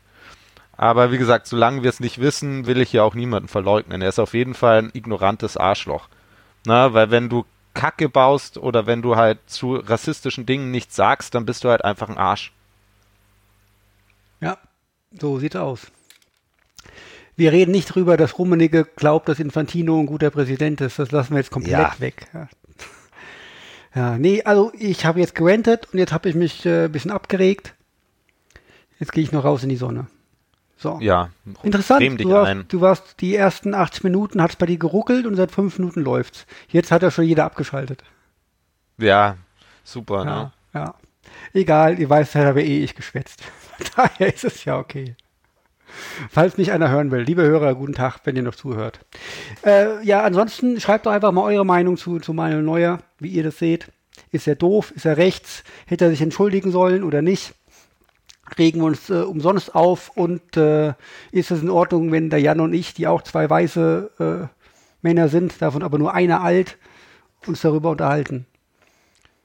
Aber 0.78 1.14
wie 1.14 1.18
gesagt, 1.18 1.48
solange 1.48 1.84
wir 1.84 1.90
es 1.90 2.02
nicht 2.02 2.20
wissen, 2.20 2.68
will 2.68 2.82
ich 2.82 2.92
ja 2.92 3.04
auch 3.04 3.16
niemanden 3.16 3.48
verleugnen. 3.48 4.02
Er 4.02 4.10
ist 4.10 4.20
auf 4.20 4.34
jeden 4.34 4.54
Fall 4.54 4.80
ein 4.80 4.92
ignorantes 4.94 5.56
Arschloch. 5.56 6.10
Na, 6.66 6.94
weil 6.94 7.12
wenn 7.12 7.30
du 7.30 7.46
Kacke 7.76 8.10
baust 8.10 8.58
oder 8.58 8.88
wenn 8.88 9.04
du 9.04 9.16
halt 9.16 9.38
zu 9.46 9.76
rassistischen 9.76 10.48
Dingen 10.48 10.72
nichts 10.72 10.96
sagst, 10.96 11.36
dann 11.36 11.46
bist 11.46 11.64
du 11.64 11.70
halt 11.70 11.84
einfach 11.84 12.10
ein 12.10 12.18
Arsch. 12.18 12.52
Ja, 14.42 14.58
so 15.20 15.38
sieht 15.38 15.54
es 15.54 15.62
aus. 15.62 15.82
Wir 17.36 17.52
reden 17.52 17.72
nicht 17.72 17.94
drüber, 17.94 18.18
dass 18.18 18.40
Rummenigge 18.40 18.86
glaubt, 18.96 19.28
dass 19.30 19.40
Infantino 19.40 20.00
ein 20.00 20.06
guter 20.06 20.32
Präsident 20.32 20.82
ist. 20.82 20.98
Das 20.98 21.12
lassen 21.12 21.32
wir 21.32 21.40
jetzt 21.40 21.52
komplett 21.52 21.74
ja. 21.74 21.96
weg. 22.00 22.28
Ja. 22.34 22.48
ja, 23.94 24.18
nee, 24.18 24.42
also 24.44 24.72
ich 24.74 25.06
habe 25.06 25.20
jetzt 25.20 25.36
gerentet 25.36 25.90
und 25.92 26.00
jetzt 26.00 26.14
habe 26.14 26.30
ich 26.30 26.36
mich 26.36 26.66
äh, 26.66 26.86
ein 26.86 26.92
bisschen 26.92 27.12
abgeregt. 27.12 27.76
Jetzt 29.00 29.12
gehe 29.12 29.24
ich 29.24 29.34
noch 29.34 29.44
raus 29.44 29.64
in 29.64 29.70
die 29.70 29.76
Sonne. 29.76 30.08
So. 30.78 31.00
Ja, 31.02 31.30
interessant. 31.64 32.20
Du 32.20 32.30
warst, 32.30 32.56
du 32.68 32.82
warst, 32.82 33.22
die 33.22 33.36
ersten 33.36 33.74
80 33.74 34.04
Minuten, 34.04 34.42
hat 34.42 34.52
es 34.52 34.56
bei 34.58 34.66
dir 34.66 34.78
geruckelt 34.78 35.26
und 35.26 35.36
seit 35.36 35.52
fünf 35.52 35.80
Minuten 35.80 36.02
läuft's. 36.02 36.46
Jetzt 36.68 36.92
hat 36.92 37.02
ja 37.02 37.12
schon 37.12 37.26
jeder 37.26 37.46
abgeschaltet. 37.46 38.04
Ja, 38.98 39.38
super, 39.84 40.26
ja, 40.26 40.44
ne? 40.44 40.52
Ja. 40.74 40.96
Egal, 41.54 42.00
ihr 42.00 42.10
weißt, 42.10 42.36
da 42.36 42.46
habe 42.46 42.62
eh 42.62 42.84
ich 42.84 42.96
geschwätzt. 42.96 43.42
Daher 43.96 44.34
ist 44.34 44.44
es 44.44 44.66
ja 44.66 44.78
okay. 44.78 45.16
Falls 46.30 46.58
mich 46.58 46.72
einer 46.72 46.90
hören 46.90 47.12
will, 47.12 47.22
liebe 47.22 47.44
Hörer, 47.44 47.74
guten 47.76 47.94
Tag, 47.94 48.20
wenn 48.26 48.36
ihr 48.36 48.44
noch 48.44 48.56
zuhört. 48.56 49.00
Äh, 49.66 50.04
ja, 50.04 50.24
ansonsten 50.24 50.80
schreibt 50.82 51.06
doch 51.06 51.12
einfach 51.12 51.32
mal 51.32 51.44
eure 51.44 51.66
Meinung 51.66 51.96
zu, 51.96 52.20
zu 52.20 52.34
Manuel 52.34 52.64
Neuer, 52.64 53.00
wie 53.20 53.30
ihr 53.30 53.44
das 53.44 53.60
seht. 53.60 53.92
Ist 54.32 54.48
er 54.48 54.56
doof? 54.56 54.92
Ist 54.92 55.06
er 55.06 55.18
rechts? 55.18 55.64
Hätte 55.86 56.06
er 56.06 56.12
sich 56.12 56.22
entschuldigen 56.22 56.72
sollen 56.72 57.04
oder 57.04 57.22
nicht? 57.22 57.54
Regen 58.58 58.80
wir 58.82 58.86
uns 58.86 59.10
äh, 59.10 59.22
umsonst 59.22 59.76
auf 59.76 60.10
und 60.16 60.58
äh, 60.58 60.94
ist 61.32 61.52
es 61.52 61.62
in 61.62 61.70
Ordnung, 61.70 62.12
wenn 62.12 62.30
der 62.30 62.40
Jan 62.40 62.60
und 62.60 62.74
ich, 62.74 62.94
die 62.94 63.08
auch 63.08 63.22
zwei 63.24 63.50
weiße 63.50 64.12
äh, 64.20 64.48
Männer 65.02 65.30
sind, 65.30 65.62
davon 65.62 65.84
aber 65.84 65.98
nur 65.98 66.14
einer 66.14 66.42
alt, 66.42 66.78
uns 67.46 67.62
darüber 67.62 67.92
unterhalten. 67.92 68.46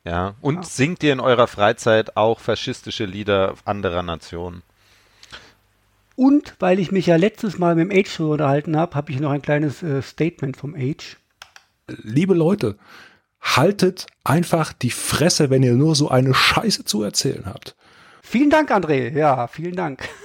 Ja, 0.04 0.34
und 0.40 0.56
ja. 0.56 0.62
singt 0.62 1.02
ihr 1.02 1.12
in 1.12 1.20
eurer 1.20 1.46
Freizeit 1.46 2.16
auch 2.16 2.40
faschistische 2.40 3.04
Lieder 3.04 3.54
anderer 3.64 4.02
Nationen? 4.02 4.62
Und 6.16 6.54
weil 6.58 6.78
ich 6.78 6.92
mich 6.92 7.06
ja 7.06 7.16
letztes 7.16 7.58
Mal 7.58 7.74
mit 7.74 7.90
dem 7.90 7.98
Age 7.98 8.16
darüber 8.16 8.32
unterhalten 8.32 8.76
habe, 8.76 8.94
habe 8.94 9.12
ich 9.12 9.20
noch 9.20 9.30
ein 9.30 9.42
kleines 9.42 9.82
äh, 9.82 10.02
Statement 10.02 10.56
vom 10.56 10.74
Age. 10.74 11.16
Liebe 11.86 12.34
Leute, 12.34 12.76
haltet 13.40 14.06
einfach 14.24 14.72
die 14.72 14.90
Fresse, 14.90 15.50
wenn 15.50 15.62
ihr 15.62 15.74
nur 15.74 15.94
so 15.94 16.08
eine 16.08 16.34
Scheiße 16.34 16.84
zu 16.84 17.02
erzählen 17.02 17.44
habt. 17.46 17.74
Vielen 18.22 18.50
Dank, 18.50 18.70
André. 18.70 19.16
Ja, 19.16 19.46
vielen 19.46 19.76
Dank. 19.76 20.08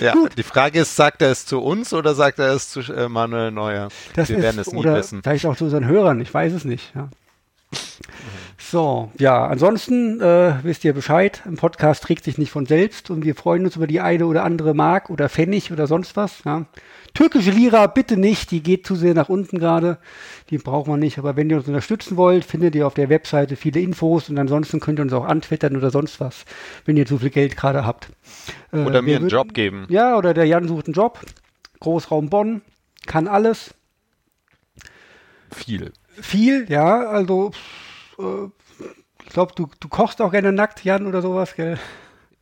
Ja, 0.00 0.12
Gut. 0.12 0.36
die 0.36 0.42
Frage 0.42 0.80
ist, 0.80 0.96
sagt 0.96 1.22
er 1.22 1.30
es 1.30 1.46
zu 1.46 1.60
uns 1.60 1.94
oder 1.94 2.14
sagt 2.14 2.38
er 2.40 2.52
es 2.52 2.68
zu 2.70 2.80
äh, 2.92 3.08
Manuel 3.08 3.50
Neuer? 3.52 3.88
Das 4.14 4.28
Wir 4.28 4.36
ist, 4.36 4.42
werden 4.42 4.60
es 4.60 4.72
nie 4.72 4.78
oder 4.78 4.96
wissen. 4.96 5.22
Vielleicht 5.22 5.46
auch 5.46 5.56
zu 5.56 5.64
unseren 5.64 5.86
Hörern, 5.86 6.20
ich 6.20 6.34
weiß 6.34 6.52
es 6.52 6.64
nicht. 6.64 6.92
Ja. 6.94 7.08
So, 8.58 9.10
ja, 9.18 9.46
ansonsten 9.46 10.20
äh, 10.20 10.54
wisst 10.62 10.84
ihr 10.84 10.92
Bescheid. 10.92 11.42
Ein 11.46 11.56
Podcast 11.56 12.02
trägt 12.02 12.24
sich 12.24 12.36
nicht 12.36 12.50
von 12.50 12.66
selbst 12.66 13.10
und 13.10 13.24
wir 13.24 13.34
freuen 13.34 13.64
uns 13.64 13.76
über 13.76 13.86
die 13.86 14.00
eine 14.00 14.26
oder 14.26 14.44
andere 14.44 14.74
Mark 14.74 15.08
oder 15.08 15.28
Pfennig 15.28 15.72
oder 15.72 15.86
sonst 15.86 16.16
was. 16.16 16.42
Ja. 16.44 16.66
Türkische 17.14 17.50
Lira 17.50 17.86
bitte 17.86 18.16
nicht, 18.16 18.50
die 18.50 18.62
geht 18.62 18.86
zu 18.86 18.94
sehr 18.94 19.14
nach 19.14 19.28
unten 19.28 19.58
gerade. 19.58 19.98
Die 20.50 20.58
braucht 20.58 20.86
man 20.86 21.00
nicht. 21.00 21.18
Aber 21.18 21.36
wenn 21.36 21.50
ihr 21.50 21.56
uns 21.56 21.68
unterstützen 21.68 22.16
wollt, 22.16 22.44
findet 22.44 22.74
ihr 22.74 22.86
auf 22.86 22.94
der 22.94 23.08
Webseite 23.08 23.56
viele 23.56 23.80
Infos 23.80 24.28
und 24.28 24.38
ansonsten 24.38 24.80
könnt 24.80 24.98
ihr 24.98 25.02
uns 25.02 25.12
auch 25.12 25.24
antwittern 25.24 25.76
oder 25.76 25.90
sonst 25.90 26.20
was, 26.20 26.44
wenn 26.84 26.96
ihr 26.96 27.06
zu 27.06 27.18
viel 27.18 27.30
Geld 27.30 27.56
gerade 27.56 27.84
habt. 27.84 28.10
Äh, 28.72 28.78
oder 28.78 29.02
mir 29.02 29.16
einen 29.16 29.24
würden, 29.24 29.28
Job 29.28 29.54
geben. 29.54 29.86
Ja, 29.88 30.16
oder 30.16 30.34
der 30.34 30.44
Jan 30.46 30.68
sucht 30.68 30.86
einen 30.86 30.94
Job. 30.94 31.20
Großraum 31.80 32.28
Bonn, 32.28 32.62
kann 33.06 33.26
alles. 33.26 33.74
Viel. 35.50 35.92
Viel, 36.20 36.66
ja, 36.68 37.08
also 37.08 37.52
äh, 38.18 38.48
ich 39.24 39.30
glaube, 39.30 39.52
du, 39.54 39.68
du 39.80 39.88
kochst 39.88 40.20
auch 40.20 40.32
gerne 40.32 40.52
nackt, 40.52 40.84
Jan, 40.84 41.06
oder 41.06 41.22
sowas, 41.22 41.54
gell? 41.54 41.78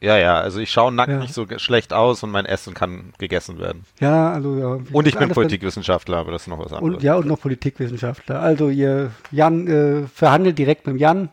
Ja, 0.00 0.16
ja, 0.16 0.38
also 0.38 0.60
ich 0.60 0.70
schaue 0.70 0.92
nackt 0.92 1.10
ja. 1.10 1.18
nicht 1.18 1.34
so 1.34 1.46
schlecht 1.56 1.92
aus 1.92 2.22
und 2.22 2.30
mein 2.30 2.46
Essen 2.46 2.72
kann 2.72 3.12
gegessen 3.18 3.58
werden. 3.58 3.84
Ja, 3.98 4.32
also 4.32 4.56
ja. 4.56 4.78
Und 4.92 5.06
ich 5.08 5.16
bin 5.16 5.30
Politikwissenschaftler, 5.30 6.18
aber 6.18 6.30
das 6.30 6.42
ist 6.42 6.48
noch 6.48 6.58
was 6.58 6.72
anderes. 6.72 6.96
Und, 6.96 7.02
ja, 7.02 7.16
und 7.16 7.26
noch 7.26 7.40
Politikwissenschaftler. 7.40 8.40
Also 8.40 8.68
ihr, 8.68 9.10
Jan, 9.32 9.66
äh, 9.66 10.06
verhandelt 10.06 10.56
direkt 10.56 10.86
mit 10.86 11.00
Jan. 11.00 11.30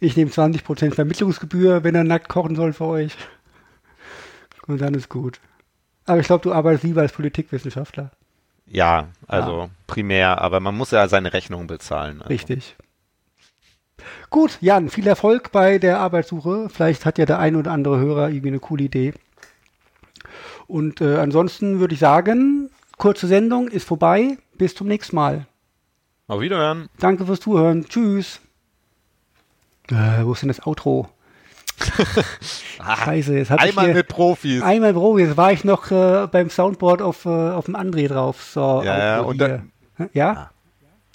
Ich 0.00 0.16
nehme 0.16 0.30
20% 0.30 0.94
Vermittlungsgebühr, 0.94 1.84
wenn 1.84 1.94
er 1.94 2.04
nackt 2.04 2.28
kochen 2.28 2.56
soll 2.56 2.72
für 2.72 2.86
euch. 2.86 3.16
Und 4.66 4.80
dann 4.80 4.94
ist 4.94 5.10
gut. 5.10 5.40
Aber 6.06 6.20
ich 6.20 6.26
glaube, 6.26 6.42
du 6.42 6.52
arbeitest 6.52 6.84
lieber 6.84 7.02
als 7.02 7.12
Politikwissenschaftler. 7.12 8.10
Ja, 8.66 9.08
also 9.26 9.62
ja. 9.62 9.70
primär, 9.86 10.40
aber 10.40 10.60
man 10.60 10.74
muss 10.74 10.90
ja 10.90 11.06
seine 11.08 11.34
Rechnung 11.34 11.66
bezahlen. 11.66 12.22
Also. 12.22 12.30
Richtig. 12.30 12.76
Gut, 14.30 14.58
Jan, 14.60 14.88
viel 14.88 15.06
Erfolg 15.06 15.52
bei 15.52 15.78
der 15.78 16.00
Arbeitssuche. 16.00 16.68
Vielleicht 16.68 17.04
hat 17.06 17.18
ja 17.18 17.26
der 17.26 17.38
ein 17.38 17.56
oder 17.56 17.70
andere 17.72 17.98
Hörer 17.98 18.28
irgendwie 18.30 18.48
eine 18.48 18.60
coole 18.60 18.84
Idee. 18.84 19.14
Und 20.66 21.00
äh, 21.00 21.16
ansonsten 21.18 21.78
würde 21.80 21.94
ich 21.94 22.00
sagen, 22.00 22.70
kurze 22.96 23.26
Sendung 23.26 23.68
ist 23.68 23.86
vorbei. 23.86 24.38
Bis 24.56 24.74
zum 24.74 24.86
nächsten 24.86 25.16
Mal. 25.16 25.46
Auf 26.28 26.40
Wiederhören. 26.40 26.88
Danke 26.98 27.26
fürs 27.26 27.40
Zuhören. 27.40 27.86
Tschüss. 27.86 28.40
Äh, 29.90 30.24
wo 30.24 30.32
ist 30.32 30.42
denn 30.42 30.48
das 30.48 30.64
Outro? 30.66 31.08
Scheiße, 32.78 33.34
jetzt 33.36 33.50
ich 33.50 33.58
Einmal 33.58 33.86
hier, 33.86 33.94
mit 33.94 34.08
Profis. 34.08 34.62
Einmal 34.62 34.94
Pro, 34.94 35.18
jetzt 35.18 35.36
war 35.36 35.52
ich 35.52 35.64
noch 35.64 35.90
äh, 35.90 36.28
beim 36.30 36.48
Soundboard 36.48 37.02
auf, 37.02 37.24
äh, 37.24 37.28
auf 37.28 37.66
dem 37.66 37.76
André 37.76 38.08
drauf. 38.08 38.42
So, 38.42 38.82
Ja, 38.84 38.98
ja, 38.98 39.20
und 39.20 39.42
hier. 39.42 39.64
ja? 40.12 40.50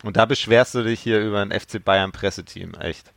Und 0.03 0.17
da 0.17 0.25
beschwerst 0.25 0.75
du 0.75 0.83
dich 0.83 0.99
hier 1.01 1.19
über 1.21 1.41
ein 1.41 1.51
FC 1.51 1.83
Bayern 1.83 2.11
Presseteam, 2.11 2.73
echt. 2.75 3.13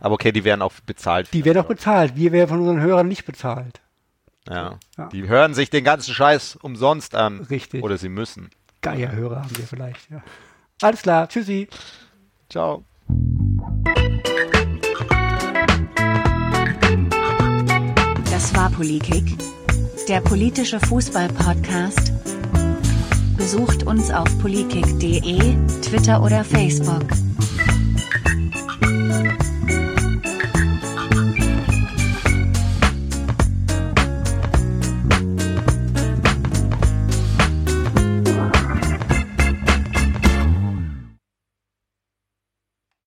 Aber 0.00 0.14
okay, 0.14 0.32
die 0.32 0.44
werden 0.44 0.62
auch 0.62 0.72
bezahlt. 0.86 1.28
Die 1.32 1.44
werden 1.44 1.58
auch 1.58 1.68
bezahlt. 1.68 2.16
Wir 2.16 2.32
werden 2.32 2.48
von 2.48 2.60
unseren 2.60 2.80
Hörern 2.80 3.06
nicht 3.06 3.24
bezahlt. 3.24 3.80
Ja. 4.48 4.78
Ja. 4.98 5.08
Die 5.08 5.28
hören 5.28 5.54
sich 5.54 5.70
den 5.70 5.84
ganzen 5.84 6.14
Scheiß 6.14 6.56
umsonst 6.56 7.14
an. 7.14 7.40
Richtig. 7.42 7.82
Oder 7.84 7.98
sie 7.98 8.08
müssen. 8.08 8.50
Geierhörer 8.80 9.42
haben 9.42 9.56
wir 9.56 9.66
vielleicht, 9.66 10.10
ja. 10.10 10.22
Alles 10.80 11.02
klar, 11.02 11.28
tschüssi. 11.28 11.68
Ciao. 12.48 12.84
Das 18.30 18.54
war 18.56 18.70
Polikick, 18.70 19.36
der 20.08 20.20
politische 20.20 20.80
Fußball-Podcast. 20.80 22.31
Besucht 23.36 23.84
uns 23.86 24.10
auf 24.10 24.28
polikick.de, 24.40 25.56
Twitter 25.82 26.22
oder 26.22 26.44
Facebook. 26.44 27.06